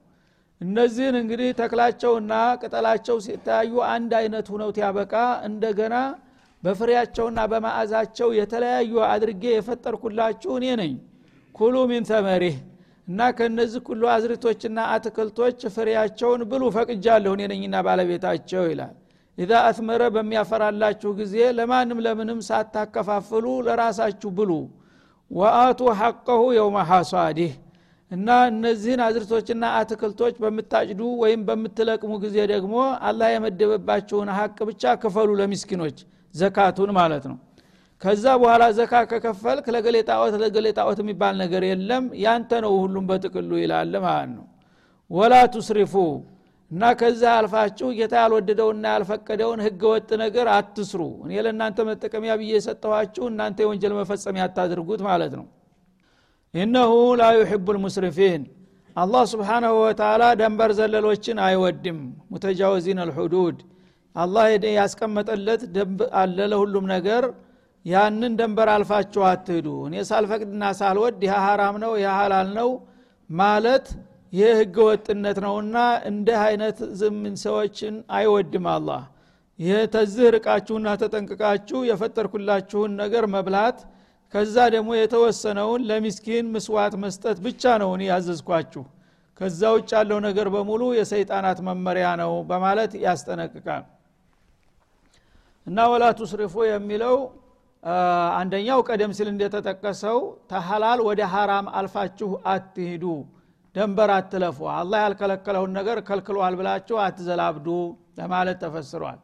እነዚህን 0.61 1.17
እንግዲህ 1.21 1.51
ተክላቸውና 1.59 2.33
ቅጠላቸው 2.61 3.17
ሲታዩ 3.27 3.73
አንድ 3.91 4.13
አይነት 4.21 4.47
ሁነው 4.53 4.71
ያበቃ። 4.81 5.13
እንደገና 5.49 5.97
በፍሬያቸውና 6.63 7.41
በማዕዛቸው 7.53 8.29
የተለያዩ 8.39 8.95
አድርጌ 9.11 9.45
የፈጠርኩላችሁ 9.53 10.53
እኔ 10.59 10.67
ነኝ። 10.81 10.95
ኩሉ 11.55 11.77
ሚን 11.91 12.05
ተመሪህ 12.11 12.57
እና 13.09 13.29
ከነዚህ 13.37 13.83
ሁሉ 13.91 14.03
አዝርቶችና 14.15 14.79
አትክልቶች 14.95 15.61
ፍሬያቸውን 15.77 16.43
ብሉ 16.51 16.63
ፈቅጃለሁ 16.75 17.31
እኔ 17.37 17.43
ነኝና 17.53 17.77
ባለቤታቸው 17.87 18.65
ይላል። 18.71 18.95
ኢዛ 19.39 19.53
አትመረ 19.67 20.03
በሚያፈራላችሁ 20.15 21.11
ጊዜ 21.19 21.37
ለማንም 21.59 21.99
ለምንም 22.07 22.41
ሳታከፋፍሉ 22.49 23.47
ለራሳችሁ 23.67 24.31
ብሉ። 24.39 24.51
ወአቱ 25.31 25.81
ሐቀሁ 26.01 26.43
የውመ 26.57 26.79
ሐሷዲህ 26.91 27.51
እና 28.11 28.29
እነዚህን 28.51 29.01
አዝርቶችና 29.07 29.65
አትክልቶች 29.79 30.35
በምታጭዱ 30.43 31.01
ወይም 31.23 31.41
በምትለቅሙ 31.49 32.13
ጊዜ 32.23 32.37
ደግሞ 32.53 32.75
አላህ 33.09 33.29
የመደበባቸውን 33.33 34.31
ሀቅ 34.37 34.57
ብቻ 34.71 34.95
ክፈሉ 35.03 35.31
ለሚስኪኖች 35.41 35.99
ዘካቱን 36.35 36.93
ማለት 36.99 37.25
ነው። 37.31 37.37
ከዛ 38.03 38.25
በኋላ 38.41 38.65
ዘካ 38.79 38.95
ከከፈልክ 39.11 39.67
ለገሌ 39.75 39.97
ጣዖት 40.09 40.35
ለገሌ 40.43 40.67
የሚባል 40.99 41.35
ነገር 41.43 41.63
የለም። 41.71 42.05
ያንተ 42.25 42.61
ነው 42.65 42.73
ሁሉም 42.83 43.07
በጥቅሉ 43.11 43.51
ይላል 43.63 43.95
ማለት 44.07 44.31
ነው። 44.37 44.47
ወላ 45.11 45.35
ቱስሪፉ 45.55 45.95
እና 46.71 46.83
ከዛ 47.01 47.23
አልፋችሁ 47.37 47.89
ጌታ 47.99 48.15
ያልወደደውና 48.23 48.87
ያልፈቀደውን 48.95 49.61
ህገ 49.67 49.83
ወጥ 49.93 50.11
ነገር 50.23 50.47
አትስሩ። 50.57 51.03
እኔ 51.25 51.33
ለእናንተ 51.45 51.87
መጠቀሚያ 51.89 52.33
ብዬ 52.41 52.51
የሰጠኋችሁ 52.57 53.25
እናንተ 53.31 53.59
የወንጀል 53.65 53.95
መፈጸሚያ 54.01 54.43
ያታድርጉት 54.47 55.03
ማለት 55.09 55.33
ነው 55.39 55.47
ኢነሁ 56.55 56.91
ላ 57.21 57.25
ዩሕቡ 57.37 57.67
ልሙስሪፊን። 57.77 58.43
አላህ 58.97 59.23
ስብሓናሁ 59.33 59.75
ወተላ 59.81 60.23
ደንበር 60.41 60.71
ዘለሎችን 60.79 61.39
አይወድም። 61.47 61.99
ሙተጃወዚን 62.31 63.01
አልሑዱድ። 63.05 63.59
አላህ 64.17 64.47
ያስቀመጠለት 64.79 65.63
ደንብ 65.75 66.01
አለ 66.21 66.39
ለሁሉም 66.53 66.87
ነገር። 66.95 67.25
ያንን 67.85 68.33
ደንበር 68.41 68.69
አልፋችሁ 68.73 69.23
አትሂዱ። 69.29 69.67
እኔ 69.89 69.95
ሳልፈቅድና 70.09 70.65
ሳልወድ 70.79 71.21
ይህ 71.27 71.35
ሀራም 71.45 71.77
ነው 71.85 71.93
ይህ 72.01 72.11
ሀላል 72.19 72.49
ነው 72.59 72.71
ማለት 73.31 73.87
ይህ 74.33 74.51
ህገ 74.61 74.77
ወጥነት 74.89 75.39
ነውና 75.45 75.77
እንዲህ 76.11 76.39
አይነት 76.47 76.79
ዝምን 77.01 77.37
ሰዎችን 77.45 77.95
አይወድም 78.17 78.67
አላህ። 78.75 79.03
ይህ 79.59 79.79
ተዝህ 79.95 80.27
ርቃችሁና 80.37 80.89
ተጠንቅቃችሁ 81.01 81.79
የፈጠርኩላችሁን 81.89 82.93
ነገር 83.03 83.25
መብላት 83.35 83.79
ከዛ 84.35 84.57
ደግሞ 84.75 84.91
የተወሰነውን 84.97 85.83
ለሚስኪን 85.91 86.47
ምስዋት 86.55 86.95
መስጠት 87.05 87.37
ብቻ 87.45 87.63
ነው 87.83 87.91
እኔ 87.97 88.03
ያዘዝኳችሁ። 88.11 88.83
ከዛ 89.41 89.61
ውጭ 89.75 89.91
ያለው 89.97 90.19
ነገር 90.27 90.47
በሙሉ 90.55 90.83
የሰይጣናት 90.97 91.59
መመሪያ 91.69 92.07
ነው 92.23 92.33
በማለት 92.49 92.93
ያስጠነቅቃል። 93.05 93.85
እና 95.67 95.79
ወላ 95.93 96.05
ቱስሪፉ 96.19 96.55
የሚለው 96.69 97.17
አንደኛው 98.39 98.81
ቀደም 98.89 99.13
ሲል 99.17 99.29
እንደተጠቀሰው 99.33 100.19
ተሐላል 100.51 101.01
ወደ 101.09 101.21
ሐራም 101.35 101.67
አልፋችሁ 101.79 102.31
አትሂዱ 102.53 103.05
ደንበር 103.75 104.11
አትለፉ 104.15 104.59
አላህ 104.75 105.01
ያልከለከለውን 105.05 105.73
ነገር 105.79 105.99
ከልክሏል 106.09 106.55
ብላችሁ 106.61 106.97
አትዘላብዱ 107.05 107.69
ለማለት 108.19 108.59
ተፈስሯል። 108.65 109.19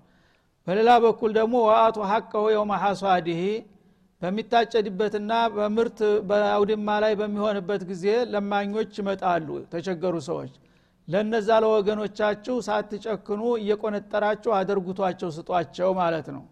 በሌላ 0.67 0.91
በኩል 1.05 1.31
ደግሞ 1.39 1.55
ወአቱ 1.69 1.97
ሐቀሁ 2.11 2.45
የውመ 2.55 2.73
ሐሷዲህ 2.85 3.41
በሚታጨድበትና 4.25 5.33
በምርት 5.55 5.99
በአውድማ 6.29 6.89
ላይ 7.05 7.13
በሚሆንበት 7.19 7.83
ጊዜ 7.89 8.05
ለማኞች 8.31 8.93
ይመጣሉ 9.01 9.49
ተቸገሩ 9.73 10.15
ሰዎች። 10.29 10.53
ለነዛ 11.09 11.49
ለወገኖቻችሁ 11.63 12.55
ሳትጨክኑ 12.67 13.43
እየቆነጠራችሁ 13.61 14.53
አደርጉቷቸው 14.59 15.31
ስጧቸው 15.37 15.91
ማለት 15.99 16.29
ነው። 16.37 16.45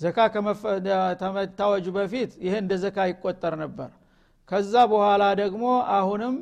ዘካ 0.00 0.18
ከመታወጁ 1.20 1.86
በፊት 1.98 2.30
ይሄ 2.44 2.54
እንደ 2.62 2.72
ዘካ 2.84 2.98
ይቆጠር 3.10 3.56
ነበር። 3.62 3.90
ከዛ 4.50 4.74
በኋላ 4.92 5.24
ደግሞ 5.42 5.64
አሁንም 5.96 6.36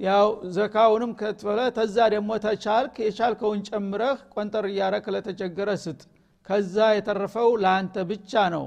ያው 0.00 0.26
ዘካውንም 0.56 1.12
ከትፈለ 1.20 1.60
ተዛ 1.78 1.96
ደግሞ 2.14 2.32
ተቻልክ 2.44 2.96
የቻልከውን 3.06 3.62
ጨምረህ 3.68 4.18
ቆንጠር 4.34 4.66
እያረክ 4.72 5.06
ለተቸገረ 5.14 5.70
ስጥ። 5.84 6.00
ከዛ 6.46 6.76
የተረፈው 6.96 7.48
ለአንተ 7.62 7.96
ብቻ 8.10 8.32
ነው 8.54 8.66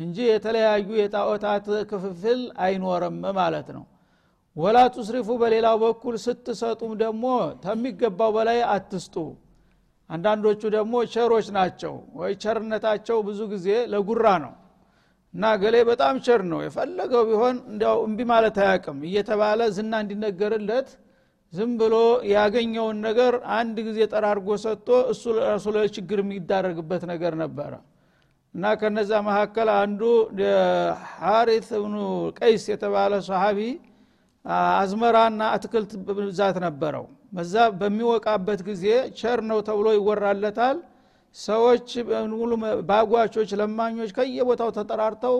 እንጂ 0.00 0.18
የተለያዩ 0.26 0.88
የጣዖታት 0.98 1.66
ክፍፍል 1.90 2.40
አይኖርም 2.64 3.18
ማለት 3.38 3.68
ነው። 3.76 3.84
ወላ 4.56 4.78
ቱስሪፉ 4.94 5.28
በሌላው 5.40 5.76
በኩል 5.82 6.14
ስትሰጡም 6.24 6.92
ደግሞ 7.02 7.24
ከሚገባው 7.64 8.30
በላይ 8.36 8.58
አትስጡ። 8.74 9.16
አንዳንዶቹ 10.10 10.62
ደግሞ 10.76 10.94
ቸሮች 11.12 11.48
ናቸው 11.56 11.92
ወይ? 12.18 12.32
ቸርነታቸው 12.42 13.18
ብዙ 13.28 13.40
ጊዜ 13.52 13.68
ለጉራ 13.92 14.26
ነው። 14.44 14.54
እና 15.34 15.44
ገሌ 15.62 15.76
በጣም 15.90 16.14
ቸር 16.26 16.42
ነው። 16.52 16.60
የፈለገው 16.64 17.22
ቢሆን 17.28 17.56
እንዲያው 17.72 17.98
እምቢ 18.06 18.20
ማለት 18.32 18.56
አያቅም 18.62 18.98
እየተባለ 19.08 19.60
ዝና 19.76 19.92
እንዲነገርለት 20.04 20.88
ዝም 21.52 21.70
ብሎ 21.80 21.94
ያገኘውን 22.32 22.98
ነገር 23.06 23.34
አንድ 23.56 23.76
ጊዜ 23.86 24.00
ጠራርጎ 24.12 24.48
ሰጥቶ 24.64 24.88
እሱ 25.12 25.22
ራሱ 25.44 25.66
ለችግር 25.76 26.18
የሚዳረግበት 26.22 27.04
ነገር 27.12 27.32
ነበረ 27.42 27.72
እና 28.54 28.64
ከነዛ 28.80 29.10
መካከል 29.26 29.68
አንዱ 29.76 30.00
ሐሪት 31.20 31.68
እብኑ 31.78 31.96
ቀይስ 32.38 32.64
የተባለ 32.72 33.12
ሰሃቢ 33.28 33.58
አዝመራና 34.74 35.40
አትክልት 35.56 35.90
ብዛት 36.20 36.56
ነበረው። 36.66 37.04
በዛ 37.32 37.54
በሚወቃበት 37.80 38.60
ጊዜ 38.68 38.84
ቸር 39.18 39.40
ነው 39.50 39.58
ተብሎ 39.68 39.88
ይወራለታል። 39.96 40.78
ሰዎች 41.36 41.88
ሙሉ 42.32 42.50
ባጓቾች 42.88 43.50
ለማኞች 43.60 44.10
ከየቦታው 44.16 44.70
ተጠራርተው 44.78 45.36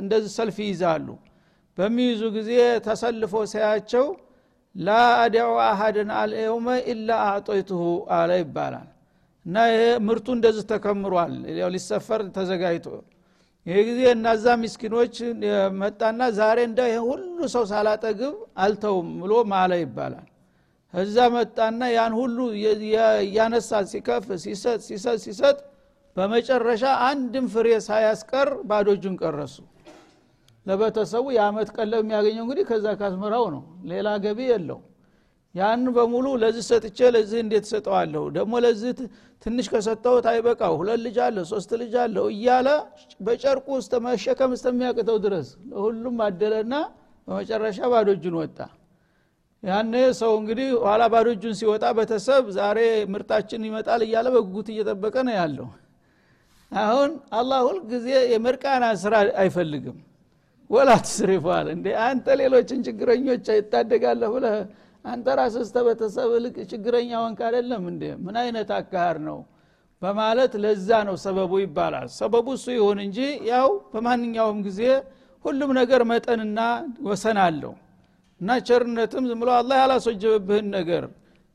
እንደዚህ 0.00 0.30
ሰልፍ 0.36 0.58
ይይዛሉ። 0.64 1.08
በሚይዙ 1.78 2.22
ጊዜ 2.36 2.52
ተሰልፎ 2.86 3.34
ሳያቸው 3.52 4.06
ላ 4.74 4.90
አዲዑ 5.22 5.50
አሀድን 5.66 6.10
አልየውመ 6.20 6.68
ኢላ 6.92 7.10
አዕጦይትሁ 7.26 7.82
አለ 8.16 8.30
ይባላል 8.42 8.88
እና 9.48 9.58
ይሄ 9.70 9.82
ምርቱ 10.06 10.26
እንደዚህ 10.36 10.64
ተከምሯል። 10.70 11.34
ሊሰፈር 11.74 12.22
ተዘጋጅቶ 12.34 12.86
ይህ 13.66 13.78
ጊዜ 13.88 14.00
እናዛ 14.14 14.44
ምስኪኖች 14.60 15.14
መጣና 15.80 16.20
ዛሬ 16.38 16.58
እንደ 16.68 16.80
ሁሉ 17.06 17.38
ሰው 17.54 17.64
ሳላጠግብ 17.70 18.34
አልተውም 18.64 19.08
ብሎ 19.22 19.32
ማለ 19.52 19.72
ይባላል። 19.82 20.26
እዛ 20.94 21.16
መጣና 21.34 21.80
ያን 21.94 22.12
ሁሉ 22.20 22.36
እያነሳ 23.22 23.80
ሲከፍ 23.90 24.26
ሲሰጥ 24.44 24.78
ሲሰጥ 24.88 25.18
ሲሰጥ 25.24 25.58
በመጨረሻ 26.16 26.84
አንድም 27.08 27.46
ፍሬ 27.54 27.68
ሳያስቀር 27.88 28.50
ባዶ 28.70 28.88
እጁን 28.96 29.16
ቀረሱ። 29.22 29.56
ለቤተሰቡ 30.66 31.26
የአመት 31.36 31.68
ቀለብ 31.76 32.00
የሚያገኘው 32.02 32.42
እንግዲህ 32.46 32.64
ከዛ 32.70 32.86
ካስመራው 33.00 33.46
ነው። 33.54 33.62
ሌላ 33.92 34.08
ገቢ 34.24 34.40
የለው 34.52 34.80
ያን 35.58 35.84
በሙሉ 35.96 36.26
ለዚህ 36.42 36.64
ሰጥቼ 36.68 36.98
ለዚህ 37.14 37.38
እንዴት 37.42 37.66
ሰጠዋለሁ 37.70 38.22
ደግሞ 38.36 38.52
ለዚህ 38.64 38.90
ትንሽ 39.42 39.66
ከሰጠሁት 39.72 40.26
አይበቃው። 40.30 40.72
ሁለት 40.80 41.00
ልጅ 41.04 41.16
አለ 41.26 41.38
ሶስት 41.50 41.70
ልጅ 41.82 41.94
አለው 42.02 42.26
እያለ 42.34 42.68
በጨርቁ 43.20 43.66
ውስጥ 43.78 43.92
መሸከም 44.06 44.52
እስተሚያቅተው 44.56 45.18
ድረስ 45.26 45.48
ለሁሉም 45.70 46.18
አደለና 46.26 46.74
በመጨረሻ 47.28 47.78
ባዶ 47.92 48.08
እጁን 48.16 48.36
ወጣ። 48.40 48.58
ያኔ 49.62 49.92
ሰው 50.18 50.32
እንግዲህ 50.40 50.68
ኋላ 50.84 51.02
ባዶ 51.12 51.28
እጁን 51.34 51.54
ሲወጣ 51.60 51.84
ቤተሰብ 51.98 52.44
ዛሬ 52.58 52.78
ምርታችን 53.12 53.64
ይመጣል 53.68 54.02
እያለ 54.06 54.26
በጉጉት 54.34 54.68
እየጠበቀ 54.74 55.16
ነው 55.28 55.34
ያለው። 55.40 55.68
አሁን 56.72 57.10
አላህ 57.38 57.60
ሁልጊዜ 57.68 58.06
የምርቃና 58.32 58.84
ስራ 59.02 59.14
አይፈልግም። 59.42 59.98
ወላ 60.70 60.90
ትስሪፏል 61.04 61.66
እንዴ 61.74 61.86
አንተ 62.06 62.26
ሌሎችን 62.40 62.80
ችግረኞች 62.86 63.46
ይታደጋለህ 63.54 64.30
ብለህ 64.34 64.56
አንተ 65.08 65.26
ራስህ 65.38 65.62
እስተ 65.66 65.78
ቤተሰብ 65.86 66.30
ልቅ 66.44 66.56
ችግረኛ 66.70 67.10
ወንክ 67.24 67.40
አይደለም 67.48 67.84
እንዴ? 67.92 68.02
ምን 68.24 68.36
አይነት 68.42 68.70
አካሃር 68.78 69.16
ነው? 69.28 69.38
በማለት 70.02 70.52
ለዛ 70.62 70.88
ነው 71.08 71.16
ሰበቡ 71.24 71.52
ይባላል። 71.62 72.08
ሰበቡ 72.18 72.46
እሱ 72.56 72.66
ይሁን 72.76 72.98
እንጂ 73.06 73.18
ያው 73.50 73.68
በማንኛውም 73.92 74.58
ጊዜ 74.66 74.80
ሁሉም 75.44 75.70
ነገር 75.80 76.00
መጠንና 76.10 76.58
ወሰን 77.08 77.38
አለው። 77.44 77.72
እና 78.40 78.50
ቸርነትም 78.68 79.24
ዝም 79.28 79.40
ብሎ 79.42 79.50
አላህ 79.60 79.76
ያላስወጀበብህን 79.82 80.66
ነገር 80.76 81.04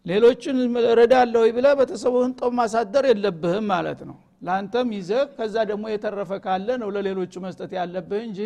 ሌሎችን 0.06 0.58
ረዳለሁ 1.00 1.44
ብለ 1.58 1.68
ቤተሰቡህን 1.80 2.32
ጦም 2.40 2.54
ማሳደር 2.60 3.06
የለብህም 3.12 3.66
ማለት 3.74 4.00
ነው። 4.10 4.18
ለአንተም 4.46 4.88
ይዘህ 4.98 5.22
ከዛ 5.38 5.56
ደግሞ 5.70 5.84
የተረፈ 5.92 6.32
ካለ 6.46 6.68
ነው 6.82 6.90
ለሌሎቹ 6.96 7.34
መስጠት 7.46 7.72
ያለብህ 7.80 8.22
እንጂ 8.28 8.40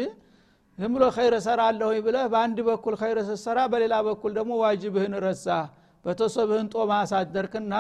ዝም 0.77 0.91
ብሎ 0.95 1.03
ኸይረ 1.15 1.35
ሰራ 1.45 1.59
አለሁ 1.69 1.89
ብለህ 2.05 2.25
በአንድ 2.33 2.57
በኩል 2.67 2.95
ኸይረ 2.99 3.19
ስትሰራ 3.27 3.59
በሌላ 3.71 3.95
በኩል 4.07 4.31
ደግሞ 4.37 4.51
ዋጅብህን 4.61 5.13
ረሳ። 5.23 5.47
ቤተሰብህን 6.05 6.67
ጦም 6.73 6.91
አሳደርክና 6.97 7.73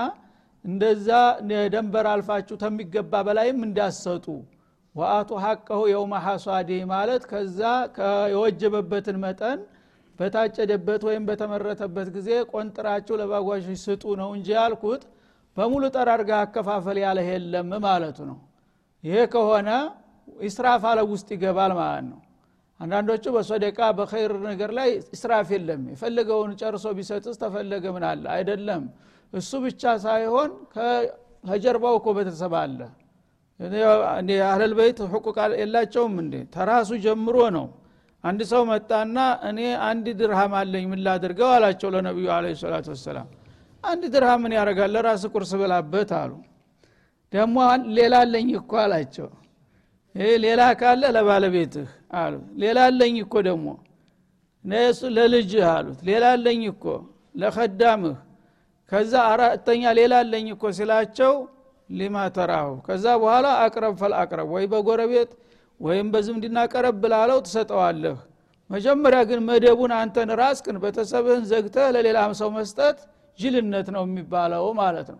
እንደዛ 0.65 1.09
ደንበር 1.73 2.05
አልፋችሁ 2.13 2.55
ተሚገባ 2.63 3.21
በላይም 3.27 3.59
እንዳሰጡ 3.67 4.25
ወአቱ 4.95 5.29
ሐቀሁ 5.43 5.81
የውመ 5.91 6.13
ሐሷዲህ 6.25 6.81
ማለት 6.93 7.23
ከዛ 7.31 7.61
የወጀበበትን 8.33 9.17
መጠን 9.23 9.59
በታጨደበት 10.19 11.01
ወይም 11.07 11.23
በተመረተበት 11.29 12.07
ጊዜ 12.15 12.29
ቆንጥራችሁ 12.51 13.15
ለባጓሾች 13.21 13.79
ስጡ 13.83 14.03
ነው 14.21 14.29
እንጂ 14.37 14.47
ያልኩት 14.57 15.03
በሙሉ 15.57 15.83
ጠራርጋ 15.95 16.31
አከፋፈል 16.43 16.97
ያለ 17.03 17.19
የለም 17.29 17.69
ማለቱ 17.85 18.17
ነው። 18.31 18.39
ይሄ 19.03 19.17
ከሆነ 19.33 19.69
ኢስራፍ 20.47 20.83
አለ 20.89 20.99
ውስጥ 21.11 21.27
ይገባል 21.35 21.71
ማለት 21.79 22.05
ነው 22.09 22.19
አንዳንዶቹ 22.79 23.25
በሶደቃ 23.35 23.79
በኸይር 23.97 24.33
ነገር 24.47 24.71
ላይ 24.77 24.89
እስራፍ 25.15 25.47
የለም። 25.55 25.81
የፈለገውን 25.91 26.51
ጨርሶ 26.59 26.85
ቢሰጥስ 26.97 27.37
ተፈለገ 27.43 27.85
ምን 27.95 28.03
አለ? 28.09 28.23
አይደለም። 28.35 28.83
እሱ 29.33 29.51
ብቻ 29.63 29.83
ሳይሆን 30.05 30.51
ከጀርባው 31.43 31.95
እኮ 31.99 32.07
ቤተሰብ 32.17 32.53
አለ። 32.61 32.79
አህለል 34.45 34.73
በይት 34.79 34.99
የላቸውም 35.61 36.15
እንዴ? 36.23 36.35
ተራሱ 36.55 36.89
ጀምሮ 37.05 37.37
ነው። 37.57 37.67
አንድ 38.23 38.41
ሰው 38.51 38.61
መጣና 38.69 39.17
እኔ 39.49 39.59
አንድ 39.89 40.05
ድርሃም 40.19 40.53
አለኝ 40.59 40.85
ምን 40.91 41.01
ላድርገው 41.05 41.49
አላቸው 41.55 41.89
ለነቢዩ 41.95 42.27
አለ 42.35 42.45
ሰላቱ 42.61 42.87
ወሰላም። 42.93 43.27
አንድ 43.83 44.03
ድርሃም 44.13 44.39
ምን 44.43 44.53
ያደርጋል? 44.57 44.91
ለራስ 44.95 45.23
ቁርስ 45.33 45.51
ብላበት 45.61 46.11
አሉ። 46.19 46.31
ደግሞ 47.33 47.57
ሌላ 47.97 48.13
አለኝ 48.23 48.49
እኮ 48.59 48.71
አላቸው 48.83 49.27
ሌላ 50.43 50.61
ካለ 50.79 51.03
ለባለቤትህ 51.15 51.89
አሉ 52.17 52.33
ሌላ 52.61 52.77
አለኝ 52.89 53.15
እኮ 53.23 53.35
ደግሞ። 53.47 53.67
ለልጅህ 55.17 55.65
አሉት። 55.71 55.99
ሌላ 56.09 56.23
አለኝ 56.35 56.61
እኮ 56.71 56.83
ለከዳምህ። 57.35 58.15
ከዛ 58.91 59.13
አራተኛ 59.31 59.83
ሌላ 59.99 60.13
አለኝ 60.23 60.47
እኮ 60.55 60.63
ሲላቸው 60.77 61.33
ሊማ 61.89 62.15
ተራሁ። 62.35 62.71
ከዛ 62.87 63.05
በኋላ 63.21 63.47
አቅረብ 63.65 63.93
ፈልአቅረብ 64.01 64.47
ወይ 64.55 64.65
በጎረቤት 64.71 65.31
ወይም 65.79 66.07
በዝምድና 66.13 66.57
ቀረብ 66.71 66.95
ብላለው 67.03 67.39
ትሰጠዋለህ። 67.45 68.17
መጀመሪያ 68.69 69.19
ግን 69.29 69.39
መደቡን 69.49 69.91
አንተን 69.99 70.29
ራስክን 70.41 70.77
ቤተሰብህን 70.83 71.43
ዘግተህ 71.51 71.87
ለሌላም 71.95 72.31
ሰው 72.39 72.49
መስጠት 72.57 72.97
ጅልነት 73.39 73.87
ነው 73.95 74.03
የሚባለው 74.07 74.65
ማለት 74.79 75.07
ነው 75.13 75.19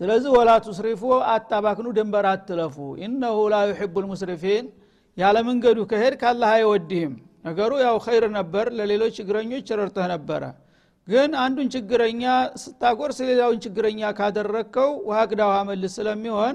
ስለዚህ 0.00 0.30
ولا 0.36 0.50
تسرفوا 0.64 1.02
አታባክኑ 1.32 1.86
ድንበር 1.98 2.26
አትለፉ። 2.30 2.76
إنه 3.04 3.36
لا 3.52 3.60
يحب 3.68 3.94
المسرفين 4.04 4.64
ያለ 5.16 5.36
መንገዱ 5.48 5.78
ከሄድ 5.90 6.14
ካላህ 6.22 6.50
አይወድህም። 6.56 7.12
ነገሩ 7.46 7.72
ያው 7.84 7.96
ኸይር 8.06 8.24
ነበር 8.36 8.66
ለሌሎች 8.78 9.12
ችግረኞች 9.18 9.66
ረድተህ 9.80 10.06
ነበረ። 10.14 10.42
ግን 11.08 11.30
አንዱን 11.42 11.68
ችግረኛ 11.74 12.22
ስታጎርስ 12.62 13.18
ሌላውን 13.30 13.58
ችግረኛ 13.64 14.00
ካደረግከው 14.18 14.90
ውሃ 15.08 15.18
ቅዳ 15.30 15.42
ውሃ 15.50 15.58
መልስ 15.70 15.92
ስለሚሆን 15.98 16.54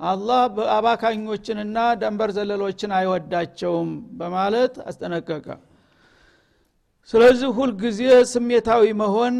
አላህ 0.00 0.40
አባካኞችንና 0.74 1.78
ደንበር 2.02 2.30
ዘለሎችን 2.36 2.92
አይወዳቸውም 2.98 3.88
በማለት 4.20 4.74
አስጠነቀቀ 4.88 5.46
ስለዚህ 7.12 7.50
ሁልጊዜ 7.58 8.00
ስሜታዊ 8.30 8.82
መሆን 9.00 9.34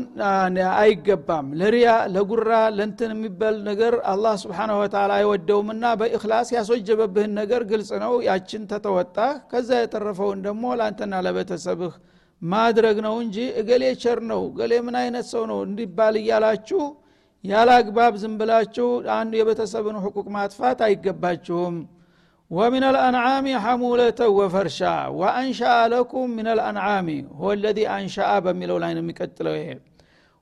አይገባም። 0.79 1.47
ለሪያ 1.61 1.89
ለጉራ 2.15 2.51
ለንትን 2.77 3.11
የሚባል 3.15 3.57
ነገር 3.67 3.95
አላህ 4.13 4.35
ስብሓነ 4.43 4.71
ወተላ 4.79 5.11
አይወደውምና 5.19 5.85
በእክላስ 6.01 6.51
ያስወጀበብህን 6.57 7.33
ነገር 7.41 7.63
ግልጽ 7.71 7.91
ነው። 8.05 8.15
ያችን 8.29 8.63
ተተወጣ 8.71 9.17
ከዛ 9.51 9.71
የተረፈውን 9.81 10.41
ደግሞ 10.47 10.65
ለአንተና 10.81 11.21
ለቤተሰብህ 11.27 11.93
ማድረግ 12.43 12.97
ነው 13.07 13.15
እንጂ 13.23 13.37
እገሌ 13.61 13.85
ቸር 14.03 14.19
ነው 14.33 14.43
እገሌ 14.49 14.73
ምን 14.87 14.97
አይነት 15.03 15.27
ሰው 15.33 15.45
ነው 15.53 15.61
እንዲባል 15.67 16.17
እያላችሁ 16.21 16.83
ያለ 17.45 17.71
አግባብ 17.79 18.15
ዝም 18.23 18.35
ብላችሁ 18.41 18.89
አንዱ 19.17 19.33
የቤተሰብን 19.39 19.97
ሕቁቅ 20.05 20.27
ማጥፋት 20.37 20.81
አይገባችሁም 20.87 21.77
ومن 22.52 22.84
الأنعام 22.84 23.46
حمولة 23.64 24.20
وفرشا 24.40 24.96
وأنشأ 25.20 25.76
لكم 25.88 26.26
من 26.30 26.48
الأنعام 26.48 27.08
هو 27.40 27.50
الذي 27.58 27.86
أنشأ 27.98 28.30
بميلو 28.40 28.78
لاين 28.84 28.98
ميقتلو 29.08 29.54
ይሄ 29.60 29.70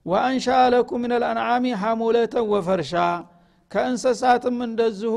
وأنشأ 0.05 0.59
لكم 0.75 0.97
من 1.05 1.11
الأنعام 1.19 1.65
حمولة 1.81 2.35
وفرشا 2.53 3.09
ከእንስሳትም 3.71 4.57
እንደዚሁ 4.67 5.15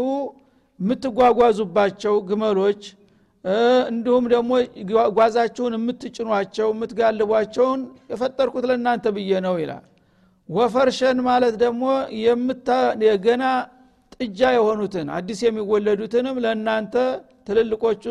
የምትጓጓዙባቸው 0.81 2.15
ግመሎች 2.29 2.83
እንዲሁም 3.93 4.25
ደግሞ 4.35 4.53
ጓዛችሁን 5.17 5.75
የምትጭኗቸው 5.77 6.69
የምትጋልቧቸውን 6.75 7.81
የፈጠርኩት 8.13 8.65
ለእናንተ 8.71 9.07
ብዬ 9.17 9.33
ነው 9.47 9.55
ይላል 9.63 9.85
ወፈርሸን 10.49 11.19
ማለት 11.29 11.55
ደግሞ 11.65 11.83
ገና 13.27 13.45
ጥጃ 14.16 14.40
የሆኑትን 14.56 15.08
አዲስ 15.16 15.40
የሚወለዱትንም 15.46 16.38
ለእናንተ 16.44 16.96
ትልልቆቹ 17.48 18.04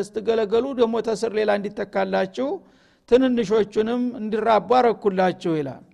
ስትገለገሉ 0.00 0.66
ደግሞ 0.80 0.96
ተስር 1.06 1.32
ሌላ 1.38 1.50
እንዲተካላችሁ 1.58 2.48
ትንንሾቹንም 3.08 4.02
እንዲራቡ 4.20 4.70
አረኩላችሁ 4.78 5.52
ይላል። 5.58 5.84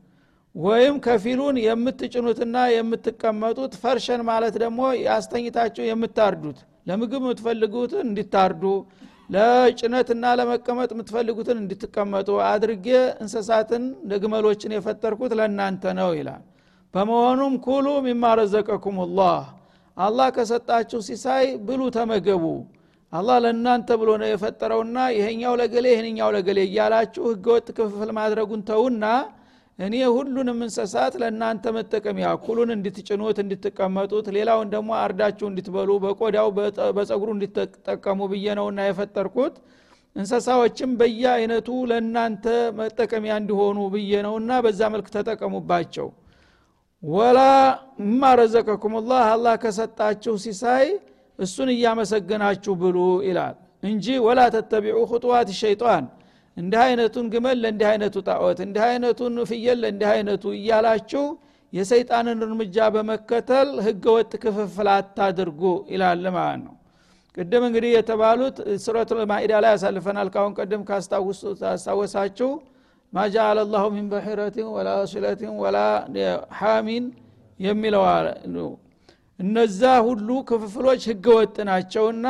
ወይም 0.55 0.95
ከፊሉን 1.05 1.57
የምትጭኑትና 1.63 2.57
የምትቀመጡት 2.75 3.73
ፈርሸን 3.83 4.23
ማለት 4.29 4.55
ደግሞ 4.63 4.81
ያስተኝታችሁ 5.03 5.85
የምታርዱት 5.89 6.59
ለምግብ 6.87 7.23
የምትፈልጉትን 7.23 8.05
እንዲታርዱ 8.07 8.63
ለጭነትና 9.35 10.25
ለመቀመጥ 10.41 10.91
የምትፈልጉትን 10.95 11.59
እንድትቀመጡ 11.63 12.29
አድርጌ 12.51 12.89
እንስሳትን 13.23 13.85
ግመሎችን 14.23 14.75
የፈጠርኩት 14.77 15.33
ለእናንተ 15.41 15.95
ነው 16.01 16.11
ይላል 16.19 16.43
በመሆኑም 16.97 17.55
ኩሉ 17.65 17.87
ሚማ 18.05 18.25
ረዘቀኩም 18.39 18.99
ላህ 19.17 19.41
አላህ 19.97 20.29
ከሰጣችሁ 20.37 20.99
ሲሳይ 21.07 21.47
ብሉ 21.67 21.81
ተመገቡ። 21.97 22.45
አላህ 23.13 23.37
ለእናንተ 23.45 23.89
ብሎ 24.01 24.11
ነው 24.21 24.29
የፈጠረውና 24.31 24.97
ይሄኛው 25.17 25.55
ለገሌ 25.61 25.87
ይህንኛው 25.93 26.31
ለገሌ 26.37 26.59
እያላችሁ 26.67 27.23
ህገወጥ 27.31 27.67
ክፍፍል 27.79 28.11
ማድረጉን 28.19 28.63
ተውና 28.71 29.05
እኔ 29.79 29.95
ሁሉንም 30.15 30.59
እንስሳት 30.67 31.15
ለእናንተ 31.23 31.73
መጠቀሚያ 31.77 32.29
ኩሉን 32.45 32.71
እንድትጭኑት 32.77 33.39
እንድትቀመጡት 33.45 34.29
ሌላውን 34.37 34.69
ደግሞ 34.75 34.91
አርዳችሁ 35.03 35.47
እንድትበሉ 35.51 35.99
በቆዳው 36.05 36.49
በጸጉሩ 36.97 37.29
እንድትጠቀሙ 37.37 38.21
ብዬ 38.33 38.55
ነውና 38.59 38.87
የፈጠርኩት። 38.89 39.57
እንስሳዎችም 40.17 40.93
በየአይነቱ 41.01 41.71
ለእናንተ 41.91 42.45
መጠቀሚያ 42.79 43.35
እንዲሆኑ 43.43 43.81
ብዬ 43.95 44.13
ነውና 44.27 44.53
በዛ 44.67 44.83
መልክ 44.95 45.09
ተጠቀሙባቸው 45.17 46.09
ወላ 47.07 47.39
እማ 48.03 48.21
ረዘቀኩም 48.39 48.95
ላህ 49.09 49.25
አላህ 49.35 49.55
ከሰጣችሁ 49.63 50.35
ሲሳይ 50.45 50.87
እሱን 51.39 51.69
እያመሰገናችሁ 51.75 52.73
ብሉ 52.83 52.99
ይላል 53.27 53.57
እንጂ 53.83 54.07
ወላ 54.27 54.41
ተተቢዑ 54.55 54.99
ክጡዋት 55.11 55.49
ሸይጣን። 55.61 56.05
እንዲህ 56.57 56.81
አይነቱን 56.85 57.27
ግመል 57.33 57.59
ለእንዲህ 57.63 57.89
አይነቱ 57.91 58.17
ጣዖት 58.29 58.59
እንዲህ 58.67 58.83
አይነቱን 58.87 59.35
ፍየል 59.51 59.79
ለእንዲህ 59.85 60.09
አይነቱ 60.15 60.45
እያላችሁ 60.59 61.25
የሰይጣንን 61.73 62.41
እርምጃ 62.47 62.77
በመከተል 62.95 63.71
ህገ 63.87 64.05
ወጥ 64.17 64.33
ክፍፍል 64.45 64.89
አታድርጉ 64.95 65.63
ይላል 65.93 66.25
ማለት 66.37 66.61
ነው። 66.67 66.75
ቅድም 67.37 67.65
እንግዲህ 67.69 67.91
የተባሉት 67.97 68.57
ሱረት 68.85 69.11
ማኢዳ 69.31 69.53
ላይ 69.65 69.73
ያሳልፈናል 69.75 70.29
ካሁን 70.35 70.53
ቀደም 70.59 70.83
ካስታወሳችሁ 70.89 72.51
ማጃአለ 73.17 73.59
ላሁ 73.73 73.85
ሚን 73.95 74.07
በሒረትን 74.13 74.69
ወላ 74.77 74.91
ሲለትን 75.11 75.53
ወላ 75.63 75.79
ሓሚን 76.59 77.05
የሚለው 77.61 78.05
እነዛ 79.39 79.81
ሁሉ 80.07 80.29
ክፍፍሎች 80.49 81.03
ህገ 81.11 81.27
ወጥ 81.39 81.57
ናቸውና 81.69 82.27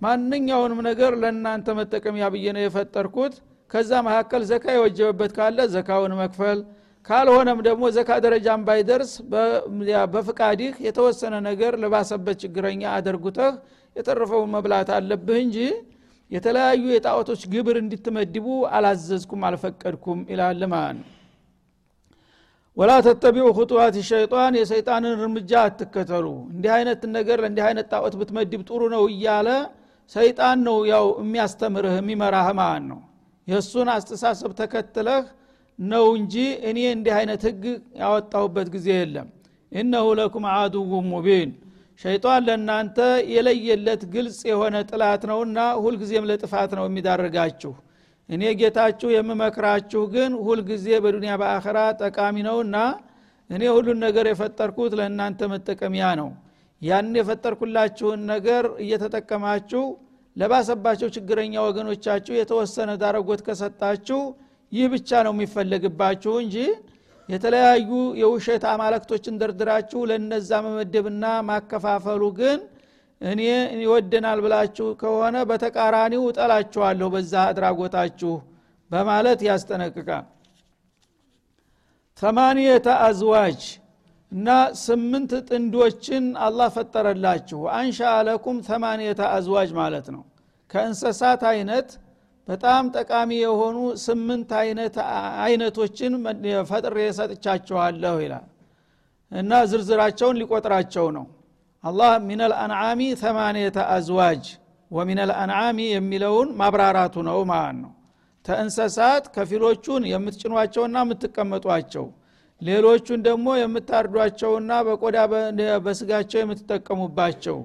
ማንኛውንም 0.00 0.80
ነገር 0.88 1.12
ለእናንተ 1.22 1.66
መጠቀሚያ 1.78 2.24
ብዬ 2.34 2.46
ነው 2.56 2.62
የፈጠርኩት። 2.64 3.34
ከዛ 3.70 3.90
መካከል 4.08 4.42
ዘካ 4.50 4.64
የወጀበበት 4.74 5.30
ካለ 5.36 5.58
ዘካውን 5.74 6.12
መክፈል 6.20 6.58
ካልሆነም 7.06 7.58
ደግሞ 7.66 7.84
ዘካ 7.96 8.10
ደረጃን 8.24 8.60
ባይደርስ 8.66 9.12
በፍቃዲህ 10.14 10.74
የተወሰነ 10.86 11.34
ነገር 11.48 11.72
ለባሰበት 11.82 12.36
ችግረኛ 12.44 12.82
አደርጉተህ 12.96 13.54
የተረፈውን 13.96 14.52
መብላት 14.54 14.88
አለብህ 14.96 15.38
እንጂ 15.44 15.58
የተለያዩ 16.30 16.84
የጣዖቶች 16.92 17.42
ግብር 17.52 17.76
እንድትመድቡ 17.80 18.46
አላዘዝኩም 18.76 19.42
አልፈቀድኩም 19.48 20.20
ይላል 20.32 20.62
ማለት 20.72 20.96
ነው 20.98 21.10
ወላ 22.76 22.92
ተተቢዑ 23.06 23.48
ክጡዋት 23.56 23.96
ሸይጣን 24.08 24.54
የሰይጣንን 24.58 25.12
እርምጃ 25.16 25.50
አትከተሉ። 25.66 26.24
እንዲህ 26.52 26.70
አይነት 26.76 27.02
ነገር 27.16 27.38
ለእንዲህ 27.42 27.64
አይነት 27.68 27.86
ጣዖት 27.92 28.14
ብትመድብ 28.20 28.62
ጥሩ 28.68 28.80
ነው 28.94 29.04
እያለ 29.12 29.48
ሰይጣን 30.12 30.58
ነው 30.66 30.78
ያው 30.90 31.04
የሚያስተምርህ 31.22 31.94
የሚመራህ 31.98 32.48
ማለት 32.60 32.84
ነው? 32.90 32.98
የእሱን 33.48 33.88
አስተሳሰብ 33.94 34.50
ተከትለህ 34.60 35.22
ነው 35.78 36.04
እንጂ 36.18 36.34
እኔ 36.68 36.78
እንዲህ 36.96 37.14
አይነት 37.20 37.42
ህግ 37.48 37.62
ያወጣሁበት 38.02 38.68
ጊዜ 38.74 38.88
የለም። 38.98 39.28
እነሁ 39.72 40.06
ለኩም 40.18 40.44
አዱው 40.54 40.92
ሙቢን 41.12 41.50
ሸይጣን 42.00 42.42
ለእናንተ 42.46 42.98
የለየለት 43.34 44.02
ግልጽ 44.14 44.38
የሆነ 44.50 44.76
ጥላት 44.90 45.22
ነውና 45.30 45.58
ሁልጊዜም 45.82 46.28
ለጥፋት 46.30 46.70
ነው 46.78 46.84
የሚዳርጋችሁ። 46.88 47.72
እኔ 48.28 48.42
ጌታችሁ 48.60 49.08
የምመክራችሁ 49.12 50.02
ግን 50.14 50.32
ሁልጊዜ 50.46 50.86
በዱንያ 51.04 51.32
በአኸራ 51.40 51.78
ጠቃሚ 52.02 52.36
ነውና 52.48 52.76
እኔ 53.50 53.62
ሁሉን 53.74 53.98
ነገር 54.06 54.26
የፈጠርኩት 54.30 54.92
ለእናንተ 54.98 55.48
መጠቀሚያ 55.52 56.06
ነው። 56.20 56.30
ያን 56.82 57.12
የፈጠርኩላችሁን 57.18 58.20
ነገር 58.32 58.64
እየተጠቀማችሁ 58.84 59.84
ለባሰባቸው 60.36 61.08
ችግረኛ 61.16 61.54
ወገኖቻችሁ 61.66 62.34
የተወሰነ 62.38 62.90
ዳረጎት 63.02 63.40
ከሰጣችሁ 63.46 64.20
ይህ 64.72 64.86
ብቻ 64.94 65.10
ነው 65.26 65.32
የሚፈለግባችሁ 65.34 66.32
እንጂ 66.44 66.56
የተለያዩ 67.28 67.90
የውሸት 68.20 68.64
አማለክቶችን 68.70 69.38
ደርድራችሁ 69.40 70.00
ለነዛ 70.10 70.50
መመደብና 70.66 71.24
ማከፋፈሉ 71.48 72.22
ግን 72.38 72.58
እኔ 73.20 73.40
ይወደናል 73.82 74.38
ብላችሁ 74.44 74.86
ከሆነ 75.00 75.36
በተቃራኒው 75.50 76.22
እጠላችኋለሁ 76.30 77.08
በዛ 77.14 77.34
አድራጎታችሁ 77.50 78.32
በማለት 78.90 79.40
ያስጠነቅቃል። 79.48 80.24
ተማኒየተ 82.22 82.88
አዝዋጅ 83.06 83.62
እና 84.32 84.48
ስምንት 84.82 85.32
ጥንዶችን 85.48 86.24
አላህ 86.46 86.68
ፈጠረላችሁ። 86.76 87.60
አንሻ 87.78 87.98
ለኩም 88.28 88.56
ተማኒየተ 88.68 89.22
አዝዋጅ 89.34 89.70
ማለት 89.80 90.06
ነው። 90.14 90.22
ከእንሰሳት 90.70 91.42
አይነት 91.50 91.88
በጣም 92.48 92.84
ጠቃሚ 92.96 93.30
የሆኑ 93.40 93.76
ስምንት 94.02 94.50
አይነቶችን 95.44 96.14
ፈጥሬ 96.70 96.98
ሰጥቻችኋለሁ 97.18 98.16
ይላል። 98.24 98.46
እና 99.32 99.52
ዝርዝራቸውን 99.70 100.38
ሊቆጥራቸው 100.40 101.06
ነው። 101.16 101.24
አላህ 101.84 102.12
ሚነል 102.26 102.52
አንዓሚ 102.64 103.00
ተማኒየተ 103.22 103.78
አዝዋጅ 103.94 104.44
ወሚነል 104.90 105.30
አንዓሚ 105.42 105.78
የሚለውን 105.92 106.48
ማብራራቱ 106.60 107.14
ነው 107.28 107.38
ማለት 107.50 107.78
ነው። 107.82 107.92
ተእንሰሳት 108.44 109.24
ከፊሎቹን 109.34 110.02
የምትጭኗቸውና 110.12 110.96
የምትቀመጧቸው 111.04 112.06
ሌሎቹን 112.62 113.20
ደግሞ 113.26 113.46
የምታርዷቸውና 113.60 114.72
በቆዳ 114.86 115.16
በስጋቸው 115.86 116.38
የምትጠቀሙባቸው 116.42 117.56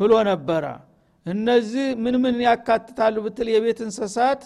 ብሎ 0.00 0.12
ነበረ 0.30 0.64
እነዚህ 1.26 1.86
ምን 2.02 2.14
ምን 2.22 2.36
ያካትታሉ 2.46 3.16
ብትል 3.24 3.48
የቤት 3.52 3.80
እንስሳት 3.86 4.42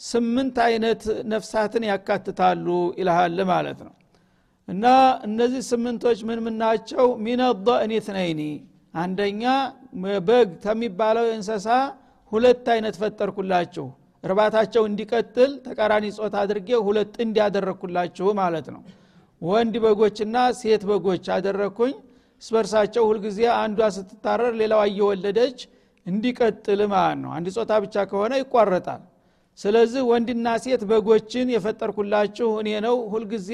ስምንት 0.00 0.56
አይነት 0.66 1.02
ነፍሳትን 1.30 1.84
ያካትታሉ 1.90 2.66
ይልሃል 3.00 3.38
ማለት 3.50 3.78
ነው። 3.86 3.94
እና 4.68 4.84
እነዚህ 5.26 5.62
ስምንቶች 5.70 6.18
ምን 6.28 6.40
ምን 6.46 6.56
ናቸው? 6.62 7.06
ሚነضእኒ 7.24 7.92
ትነይኒ። 8.06 8.40
አንደኛ 8.94 9.42
በግ 10.26 10.50
ከሚባለው 10.64 11.26
እንስሳ 11.34 11.66
ሁለት 12.32 12.66
አይነት 12.74 12.96
ፈጠርኩላችሁ። 13.02 13.86
እርባታቸው 14.24 14.82
እንዲቀጥል 14.88 15.50
ተቃራኒ 15.66 16.06
ጾታ 16.16 16.36
አድርጌ 16.44 16.70
ሁለት 16.86 17.14
እንዲያደረግኩላችሁ 17.24 18.28
ማለት 18.40 18.66
ነው። 18.74 18.82
ወንድ 19.42 19.74
በጎችና 19.84 20.36
ሴት 20.60 20.82
በጎች 20.88 21.26
አደረግኩኝ 21.36 21.94
ስበርሳቸው 22.42 23.04
ሁልጊዜ 23.10 23.40
አንዷ 23.60 23.80
ስትታረር 23.96 24.52
ሌላዋ 24.60 24.82
እየወለደች 24.90 25.58
እንዲቀጥል 26.08 26.80
ማለት 26.92 27.18
ነው። 27.22 27.30
አንድ 27.36 27.46
ጾታ 27.56 27.72
ብቻ 27.84 27.96
ከሆነ 28.10 28.32
ይቋረጣል። 28.42 29.02
ስለዚህ 29.58 30.02
ወንድና 30.10 30.48
ሴት 30.64 30.82
በጎችን 30.90 31.46
የፈጠርኩላችሁ 31.54 32.48
እኔ 32.60 32.68
ነው። 32.86 32.96
ሁልጊዜ 33.12 33.50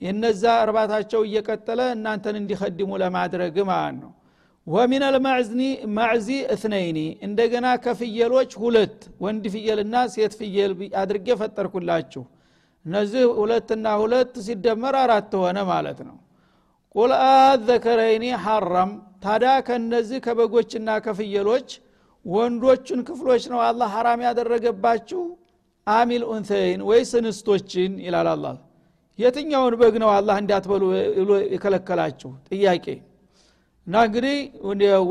የነዛ 0.00 0.42
እርባታቸው 0.64 1.20
እየቀጠለ 1.26 1.80
እናንተን 1.96 2.36
እንዲከድሙ 2.40 2.90
ለማድረግ 3.02 3.56
ማለት 3.70 3.96
ነው። 4.02 4.12
ወሚን 4.66 5.02
አልማዕዝኒ 5.08 5.62
ማዕዚ 5.96 6.28
እትነይኒ 6.54 6.98
እንደገና 7.26 7.66
ከፍየሎች 7.84 8.50
ሁለት 8.62 8.96
ወንድ 9.24 9.44
ፍየልና 9.54 9.96
ሴት 10.14 10.32
ፍየል 10.40 10.72
አድርጌ 11.02 11.28
ፈጠርኩላችሁ። 11.40 12.22
እነዚህ 12.84 13.22
ሁለትና 13.38 13.86
ሁለት 14.02 14.32
ሲደመር 14.46 14.96
አራት 15.02 15.32
ሆነ 15.42 15.58
ማለት 15.70 16.00
ነው። 16.08 16.16
ቁል 16.94 17.12
አዘከረይኒ 17.22 18.24
ሐረም 18.44 18.90
ታዳ 19.22 19.44
ከነዚህ 19.66 20.18
ከበጎችና 20.24 20.88
ከፍየሎች 21.06 21.68
ወንዶቹን 22.26 23.00
ክፍሎች 23.08 23.42
ነው 23.52 23.60
አላህ 23.66 23.88
ሐራም 23.94 24.20
ያደረገባችሁ? 24.26 25.20
አሚል 25.86 26.22
ኡንተይን 26.30 26.80
ወይስ 26.88 27.10
እንስቶችን? 27.20 27.92
ይላል 28.06 28.28
አላ 28.32 28.46
የትኛውን 29.18 29.74
በግ 29.80 29.94
ነው 30.02 30.10
አላህ 30.16 30.36
እንዳትበሉ 30.42 30.82
የከለከላችሁ? 31.52 32.30
ጥያቄ። 32.50 32.86
እና 33.86 33.96
እንግዲህ 34.06 34.36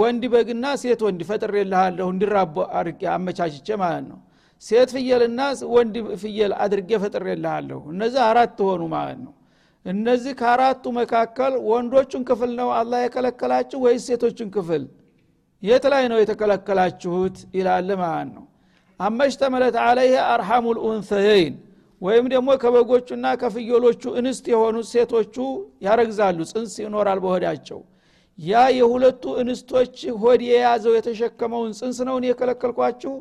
ወንድ 0.02 0.24
በግና 0.34 0.65
ሴት 0.82 1.02
ወንድ 1.06 1.22
ፈጥሬልሃለሁ 1.30 2.08
እንዲራቡ 2.13 2.56
አድርጌ 2.78 3.02
አመቻችቼ 3.13 3.68
ማለት 3.84 4.04
ነው። 4.12 4.20
ሴት 4.62 4.89
ፍየልና 4.96 5.41
ወንድ 5.76 5.96
ፍየል 6.22 6.54
አድርጌ 6.63 6.91
ፈጥሬልሃለሁ። 7.04 7.80
እነዚህ 7.94 8.22
አራት 8.30 8.60
ሆኑ 8.68 8.84
ማለት 8.96 9.20
ነው 9.26 9.34
እነዚህ 9.86 10.34
ከአራቱ 10.39 10.84
መካከል 10.98 11.54
ወንዶቹን 11.69 12.24
ክፍል 12.30 12.52
ነው 12.60 12.69
አላህ 12.78 13.00
የከለከላችሁ 13.04 13.78
ወይስ 13.86 14.04
ሴቶችን 14.10 14.48
ክፍል? 14.56 14.84
የት 15.63 15.86
ላይ 15.93 16.04
ነው 16.12 16.17
የተከለከላችሁት? 16.21 17.36
ይላል 17.58 17.89
ማለት 18.02 18.30
ነው። 18.38 18.45
አመሽተመለት 19.00 19.76
አለይህ 19.86 20.17
አርሐሙ 20.34 20.65
ልኡንሰየይን 20.78 21.56
ወይም 22.02 22.26
ደግሞ 22.34 22.50
ከበጎቹና 22.62 23.26
ከፍየሎቹ 23.41 24.04
እንስት 24.19 24.45
የሆኑት 24.54 24.88
ሴቶቹ 24.93 25.36
ያረግዛሉ 25.86 26.39
ጽንስ 26.52 26.74
ይኖራል 26.84 27.19
በሆዳቸው። 27.24 27.80
ያ 28.39 28.54
የሁለቱ 28.78 29.24
እንስቶች 29.41 29.95
ሆድ 30.21 30.41
የያዘው 30.50 30.93
የተሸከመውን 30.98 31.71
ጽንስ 31.80 31.98
ነውን 32.08 32.24
የከለከልኳችሁ? 32.30 33.13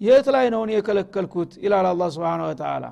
የት 0.00 0.26
ላይ 0.34 0.46
ነውን 0.54 0.70
የከለከልኩት? 0.76 1.50
ይላል 1.64 1.86
አላ 1.90 2.02
ስብን 2.14 2.42
ወተላ 2.46 2.84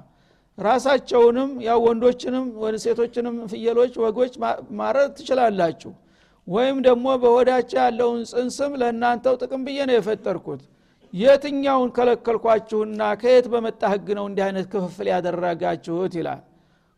ራሳቸውንም 0.60 1.50
ያው 1.66 1.78
ወንዶችንም 1.86 2.46
ሴቶችንም 2.84 3.36
ፍየሎች 3.52 3.94
ወጎች 4.02 4.32
ማረድ 4.78 5.12
ትችላላችሁ። 5.18 5.92
ወይም 6.48 6.76
ደግሞ 6.86 7.06
በሆዳቸው 7.22 7.78
ያለውን 7.82 8.20
ጽንስም 8.30 8.72
ለእናንተው 8.80 9.34
ጥቅም 9.42 9.62
ብዬ 9.66 9.78
ነው 9.88 9.96
የፈጠርኩት። 9.96 10.62
የትኛውን 11.14 11.90
ከለከልኳችሁና 11.96 13.02
ከየት 13.20 13.46
በመጣ 13.52 13.82
ህግ 13.92 14.08
ነው 14.18 14.24
እንዲህ 14.28 14.44
አይነት 14.46 14.66
ክፍፍል 14.72 15.06
ያደረጋችሁት? 15.12 16.12
ይላል። 16.18 16.40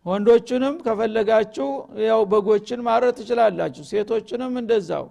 ወንዶችንም 0.06 0.74
ከፈለጋችሁ 0.86 1.68
ያው 2.06 2.20
በጎችን 2.30 2.80
ማረድ 2.86 3.14
ትችላላችሁ 3.20 3.84
ሴቶችንም 3.90 4.54
እንደዛው። 4.62 5.04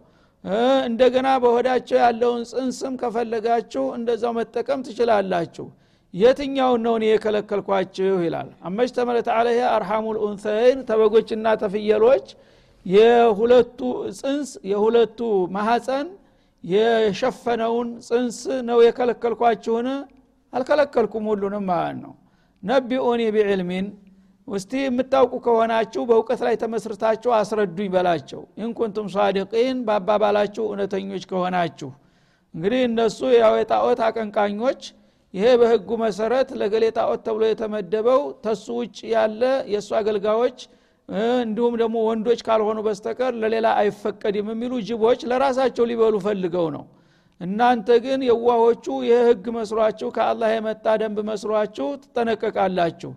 እንደገና 0.88 1.28
በሆዳቸው 1.44 1.98
ያለውን 2.04 2.42
ጽንስም 2.52 2.94
ከፈለጋችሁ 3.02 3.84
እንደዛው 3.98 4.32
መጠቀም 4.38 4.80
ትችላላችሁ 4.88 5.66
የትኛውን 6.14 6.82
ነው 6.86 6.94
እኔ 6.98 7.06
የከለከልኳችሁ 7.10 8.16
ይላል። 8.26 8.50
አመሽ 8.68 8.90
ተመለት 8.96 9.28
አለህ 9.36 9.60
አርሐሙ 9.72 10.06
ልኡንሰይን 10.16 10.80
ተበጎችና 10.90 11.48
ተፍየሎች 11.62 12.26
የሁለቱ 12.86 13.80
ጽንስ 14.20 14.50
የሁለቱ 14.72 15.20
ማሐፀን 15.56 16.08
የሸፈነውን 16.64 17.90
ጽንስ 18.08 18.38
ነው 18.68 18.80
የከለከልኳችሁን? 18.86 19.88
አልከለከልኩም 20.54 21.26
ሁሉንም 21.32 21.66
ማለት 21.70 21.98
ነው። 22.04 22.14
ነቢኡኒ 22.64 23.22
ቢዕልሚን 23.36 23.86
ውስቲ 24.48 24.72
የምታውቁ 24.82 25.34
ከሆናችሁ 25.46 26.02
በእውቀት 26.10 26.42
ላይ 26.46 26.56
ተመስርታችሁ 26.64 27.32
አስረዱኝ 27.38 27.90
በላቸው። 27.94 28.42
ኢንኩንቱም 28.64 29.08
ሳዲቂን 29.14 29.78
በአባባላችሁ 29.88 30.64
እውነተኞች 30.70 31.24
ከሆናችሁ። 31.32 31.90
እንግዲህ 32.54 32.82
እነሱ 32.88 33.20
ያው 33.38 33.54
የጣዖት 33.60 34.00
አቀንቃኞች 34.08 34.82
ይሄ 35.34 35.46
በህጉ 35.60 35.90
መሰረት 36.02 36.50
ለገሌ 36.60 36.86
ጣዖት 36.96 37.22
ተብሎ 37.28 37.44
የተመደበው 37.50 38.22
ተሱ 38.44 38.66
ውጭ 38.80 38.98
ያለ 39.14 39.42
የእሱ 39.74 39.90
አገልጋዮች 40.00 40.58
እንዲሁም 41.40 41.74
ደግሞ 41.82 41.98
ወንዶች 42.08 42.40
ካልሆኑ 42.48 42.80
በስተቀር 42.86 43.34
ለሌላ 43.42 43.68
አይፈቀድም 43.80 44.50
የሚሉ 44.54 44.74
ጅቦች 44.88 45.22
ለራሳቸው 45.32 45.86
ሊበሉ 45.90 46.16
ፈልገው 46.26 46.68
ነው። 46.76 46.84
እናንተ 47.42 47.90
ግን 48.04 48.20
የዋሆቹ 48.28 48.86
ይህ 49.06 49.22
ህግ 49.28 49.46
መስሏችሁ 49.56 50.10
ከአላህ 50.18 50.50
የመጣ 50.54 50.86
ደንብ 51.02 51.20
መስሏችሁ 51.30 51.88
ትጠነቀቃላችሁ። 52.04 53.12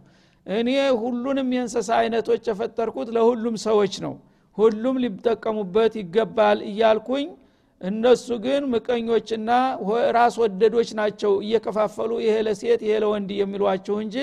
እኔ 0.47 0.71
ሁሉንም 1.03 1.49
የእንሰሳ 1.57 1.91
አይነቶች 2.01 2.45
የፈጠርኩት 2.51 3.09
ለሁሉም 3.17 3.57
ሰዎች 3.67 3.95
ነው። 4.07 4.15
ሁሉም 4.59 4.97
ሊጠቀሙበት 5.05 5.93
ይገባል 6.01 6.59
እያልኩኝ 6.71 7.27
እነሱ 7.85 8.27
ግን 8.45 8.63
ምቀኞችና 8.73 9.51
ራስ 10.17 10.35
ወደዶች 10.43 10.91
ናቸው። 11.01 11.33
እየከፋፈሉ 11.45 12.11
ይሄ 12.25 12.37
ለሴት 12.47 12.83
ይሄ 12.87 12.95
ለወንድ 13.05 13.31
የሚሏችሁ 13.39 13.97
እንጂ 14.05 14.17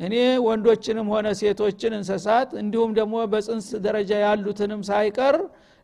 እኔ 0.00 0.14
ወንዶችንም 0.44 1.06
ሆነ 1.12 1.28
ሴቶችን 1.40 1.92
እንሰሳት 1.98 2.50
እንዲሁም 2.60 2.90
ደግሞ 2.98 3.14
በጽንስ 3.32 3.68
ደረጃ 3.86 4.10
ያሉትንም 4.24 4.82
ሳይቀር 4.88 5.36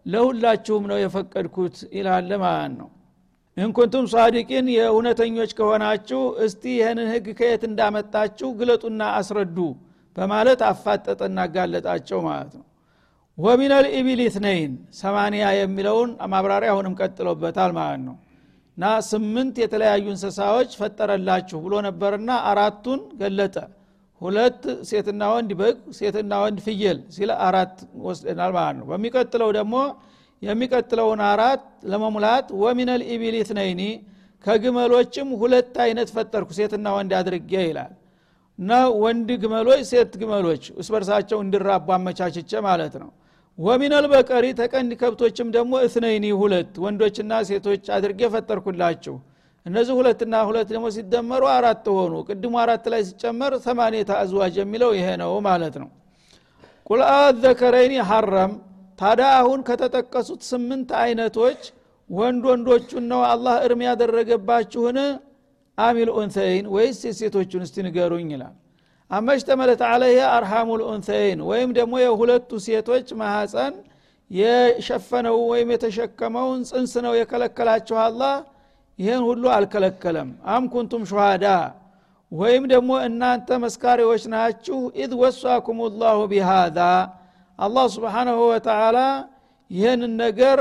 ለሁላችሁም 0.07 0.85
ነው 0.91 0.99
የፈቀድኩት 1.01 1.77
ይላለ 1.97 2.31
ማለት 2.43 2.75
ነው? 2.81 2.89
እንኩንቱም 3.57 4.05
ሷዲቂን 4.13 4.67
የእውነተኞች 4.75 5.51
ከሆናችሁ 5.59 6.21
እስቲ 6.45 6.63
ይህንን 6.79 7.09
ህግ 7.13 7.27
ከየት 7.39 7.63
እንዳመጣችሁ 7.69 8.49
ግለጡና 8.61 9.03
አስረዱ 9.19 9.59
በማለት 10.17 10.61
አፋጠጠና 10.71 11.39
አጋለጣቸው 11.47 12.19
ማለት 12.29 12.53
ነው 12.59 12.65
ومن 13.39 13.87
الإبل 13.99 14.21
اثنين 14.25 14.73
ثمانية 14.99 15.45
የሚለውን 15.57 16.11
ማብራሪያ 16.33 16.73
አሁንም 16.75 16.93
ቀጥሎበታል 17.01 17.73
ማለት 17.79 18.03
ነው። 18.05 18.17
እና 18.77 18.85
ስምንት 19.09 19.57
የተለያዩ 19.63 20.05
እንስሳዎች 20.13 20.71
ፈጠረላችሁ 20.81 21.59
ብሎ 21.65 21.75
ነበርና 21.87 22.31
አራቱን 22.51 23.01
ገለጠ። 23.21 23.57
ሁለት 24.21 24.61
ሴትና 24.89 25.23
ወንድ 25.33 25.51
በግ 25.61 25.79
ሴትና 25.99 26.33
ወንድ 26.45 26.59
ፍየል 26.67 26.99
ሲለ 27.17 27.31
አራት 27.47 27.75
ወስደናል 28.07 28.53
ማለት 28.57 28.77
ነው። 28.81 28.87
በሚቀጥለው 28.91 29.51
ደግሞ 29.59 29.75
የሚቀጥለውን 30.43 31.21
አራት 31.33 31.63
ለመሙላት 31.91 32.47
ومن 32.63 33.03
الإبل 33.13 33.37
اثنين 33.41 33.83
ከግመሎችም 34.47 35.29
ሁለት 35.43 35.77
አይነት 35.85 36.09
ፈጠርኩ 36.17 36.51
ሴትና 36.59 36.87
ወንድ 36.97 37.13
አድርጌ 37.21 37.53
ይላል። 37.69 37.93
እና 38.59 38.73
ወንድ 39.03 39.29
ግመሎች 39.43 39.81
ሴት 39.91 40.13
ግመሎች 40.21 40.65
እስበርሳቸው 40.81 41.39
እንዲራቡ 41.45 41.87
አመቻችቼ 41.97 42.51
ማለት 42.67 42.97
ነው 43.03 43.11
ወሚነል 43.59 44.07
በቀሪ 44.13 44.47
ተቀንድ 44.61 44.93
ከብቶችም 45.01 45.49
ደግሞ 45.57 45.73
እትነይኒ 45.87 46.27
ሁለት 46.41 46.73
ወንዶችና 46.85 47.33
ሴቶች 47.49 47.85
አድርጌ 47.97 48.21
ፈጠርኩላችሁ። 48.33 49.15
እነዚህ 49.67 49.95
ሁለትና 49.99 50.35
ሁለት 50.49 50.69
ደግሞ 50.73 50.87
ሲደመሩ 50.97 51.43
አራት 51.53 51.87
ሆኑ። 51.97 52.15
ቅድሙ 52.29 52.55
አራት 52.63 52.85
ላይ 52.93 53.03
ሲጨመር 53.09 53.53
ሰማኔታ 53.67 54.11
አዝዋጅ 54.23 54.57
የሚለው 54.63 54.91
ይሄ 54.99 55.07
ነው 55.23 55.33
ማለት 55.47 55.77
ነው። 55.83 55.89
ቁል 56.89 57.03
አዘከረይኒ 57.13 57.95
ሐረም 58.11 58.53
ታዲያ 58.99 59.29
አሁን 59.39 59.61
ከተጠቀሱት 59.69 60.43
ስምንት 60.51 60.91
አይነቶች 61.03 61.63
ወንድ 62.11 62.43
ወንዶቹን 62.51 63.05
ነው 63.13 63.21
አላህ 63.31 63.55
እርም 63.67 63.81
ያደረገባችሁን? 63.89 64.99
أم 65.79 66.09
الأنثيين 66.17 66.67
ወይስ 66.75 66.99
የሴቶቹን? 67.09 67.63
እስቲ 67.67 67.77
ንገሩኝ 67.87 68.29
ይላል 68.35 68.55
أما 69.11 69.28
اشتملت 69.28 69.81
عليه 69.87 70.17
أرحام 70.31 70.69
الأنثيين 70.81 71.41
ወይም 71.49 71.71
ደግሞ 71.79 71.95
የሁለቱ 72.03 72.51
ሴቶች 72.67 73.09
ማሐፀን 73.21 73.75
የሸፈነው 74.31 75.37
ወይም 75.51 75.69
የተሸከመውን 75.75 76.61
ጽንስ 76.71 76.93
ነው 77.05 77.13
የከለከላችሁ 77.19 77.97
አላህ። 78.05 78.35
ይህን 78.99 79.23
ሁሉ 79.29 79.45
አልከለከለም። 79.55 80.29
أم 80.49 80.65
كنتم 80.73 81.05
ወይም 82.33 82.65
ደግሞ 82.73 82.91
እናንተ 83.07 83.49
መስካሪዎች 83.65 84.23
ናችሁ። 84.33 84.79
إذ 84.97 85.13
وصاكم 85.21 85.79
الله 86.01 86.21
بهذا 86.33 86.79
አላህ 87.59 87.85
سبحانه 87.95 88.39
وتعالى 88.51 88.99
ይህንን 89.71 90.13
ነገር 90.23 90.59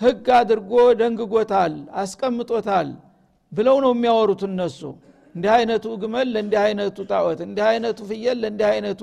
ህግ 0.00 0.26
አድርጎ 0.38 0.72
ደንግጎታል 1.00 1.72
አስቀምጦታል 2.02 2.88
ብለው 3.52 3.76
ነው 3.84 3.92
የሚያወሩት 3.94 4.42
እነሱ 4.48 4.80
እንዲህ 5.38 5.50
አይነቱ 5.56 5.86
ግመል 6.02 6.28
ለእንዲህ 6.34 6.60
አይነቱ 6.62 6.98
ጣዖት 7.10 7.40
እንዲህ 7.44 7.64
አይነቱ 7.70 7.98
ፍየል 8.08 8.38
ለእንዲህ 8.42 8.66
አይነቱ 8.70 9.02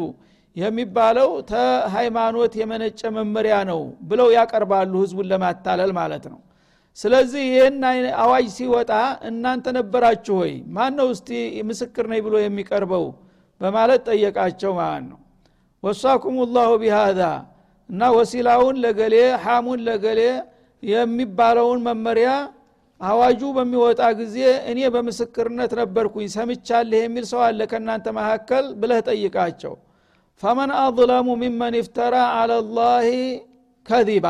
የሚባለው 0.56 1.30
ተሃይማኖት 1.52 2.54
የመነጨ 2.60 3.00
መመሪያ 3.18 3.56
ነው 3.70 3.80
ብለው 4.10 4.28
ያቀርባሉ 4.38 4.94
ህዝቡን 5.04 5.28
ለማታለል 5.32 5.92
ማለት 6.00 6.26
ነው። 6.32 6.40
ስለዚህ 6.98 7.44
ይህን 7.50 7.78
አዋጅ 8.24 8.46
ሲወጣ 8.58 8.92
እናንተ 9.30 9.66
ነበራችሁ 9.78 10.36
ወይ? 10.42 10.54
ማን 10.76 10.94
ነው 11.00 11.08
እስቲ 11.16 11.30
ምስክር 11.70 12.06
ነኝ 12.12 12.22
ብሎ 12.28 12.36
የሚቀርበው? 12.42 13.06
በማለት 13.62 14.02
ጠየቃቸው 14.10 14.72
ማለት 14.80 15.06
ነው። 15.12 15.20
ወሳኩም 15.84 16.38
ላሁ 16.56 16.72
ቢሃዛ 16.82 17.22
እና 17.90 18.02
ወሲላውን 18.18 18.76
ለገሌ 18.84 19.16
ሐሙን 19.44 19.82
ለገሌ 19.88 20.22
የሚባለውን 20.84 21.80
መመሪያ 21.88 22.30
አዋጁ 23.02 23.42
በሚወጣ 23.56 24.02
ጊዜ 24.20 24.38
እኔ 24.72 24.80
በምስክርነት 24.94 25.72
ነበርኩኝ 25.80 26.28
ሰምቻለህ 26.36 27.02
የሚል 27.04 27.26
ሰው 27.32 27.42
አለ 27.48 27.62
ከእናንተ 27.72 28.06
መካከል 28.18 28.66
ብለህ 28.82 29.02
ጠይቃቸው። 29.10 29.74
ፈመን 30.44 30.72
አظለሙ 30.80 31.28
ሚመን 31.42 31.76
ይፍተራ 31.80 32.16
አላ 32.38 32.54
ላህ 32.78 33.08
ከዚባ። 33.86 34.28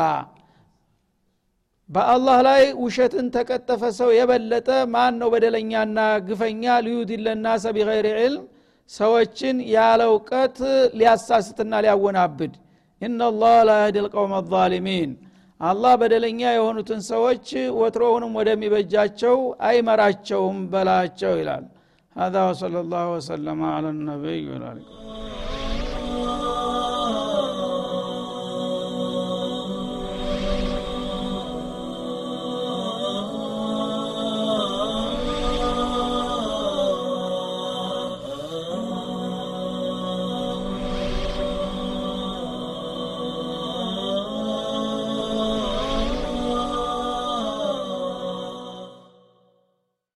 በአላህ 1.90 2.38
ላይ 2.46 2.62
ውሸትን 2.82 3.26
ተቀጠፈ 3.34 3.82
ሰው 3.98 4.10
የበለጠ 4.16 4.68
ማን 4.94 5.14
ነው 5.20 5.28
በደለኛና 5.34 5.98
ግፈኛ? 6.28 6.64
ሊዩድለ 6.86 7.26
ናሰ 7.44 7.64
ቢገይር 7.76 8.06
ዕልም 8.18 8.44
ሰዎችን 8.90 9.56
ያለ 9.74 10.00
እውቀት 10.10 10.58
ሊያሳስትና 10.98 11.72
ሊያወናብድ። 11.84 12.52
ኢናላህ 13.00 13.56
ላ 13.68 13.78
ያህዲ 13.80 13.96
ልቀውም 14.04 14.34
አዛሊሚን 14.38 15.10
አላህ 15.59 15.93
በደለኛ 16.01 16.41
የሆኑትን 16.53 17.01
ሰዎች 17.11 17.47
ወትሮውንም 17.81 18.33
ወደሚበጃቸው 18.39 19.37
አይመራቸውም 19.69 20.59
በላቸው 20.73 21.35
ይላል 21.41 21.65
هذا 22.15 22.41
وصلى 22.49 22.79
الله 22.83 23.05
وسلم 23.15 23.59
على 23.75 23.89
النبي 23.95 24.41
وعلى 24.51 24.81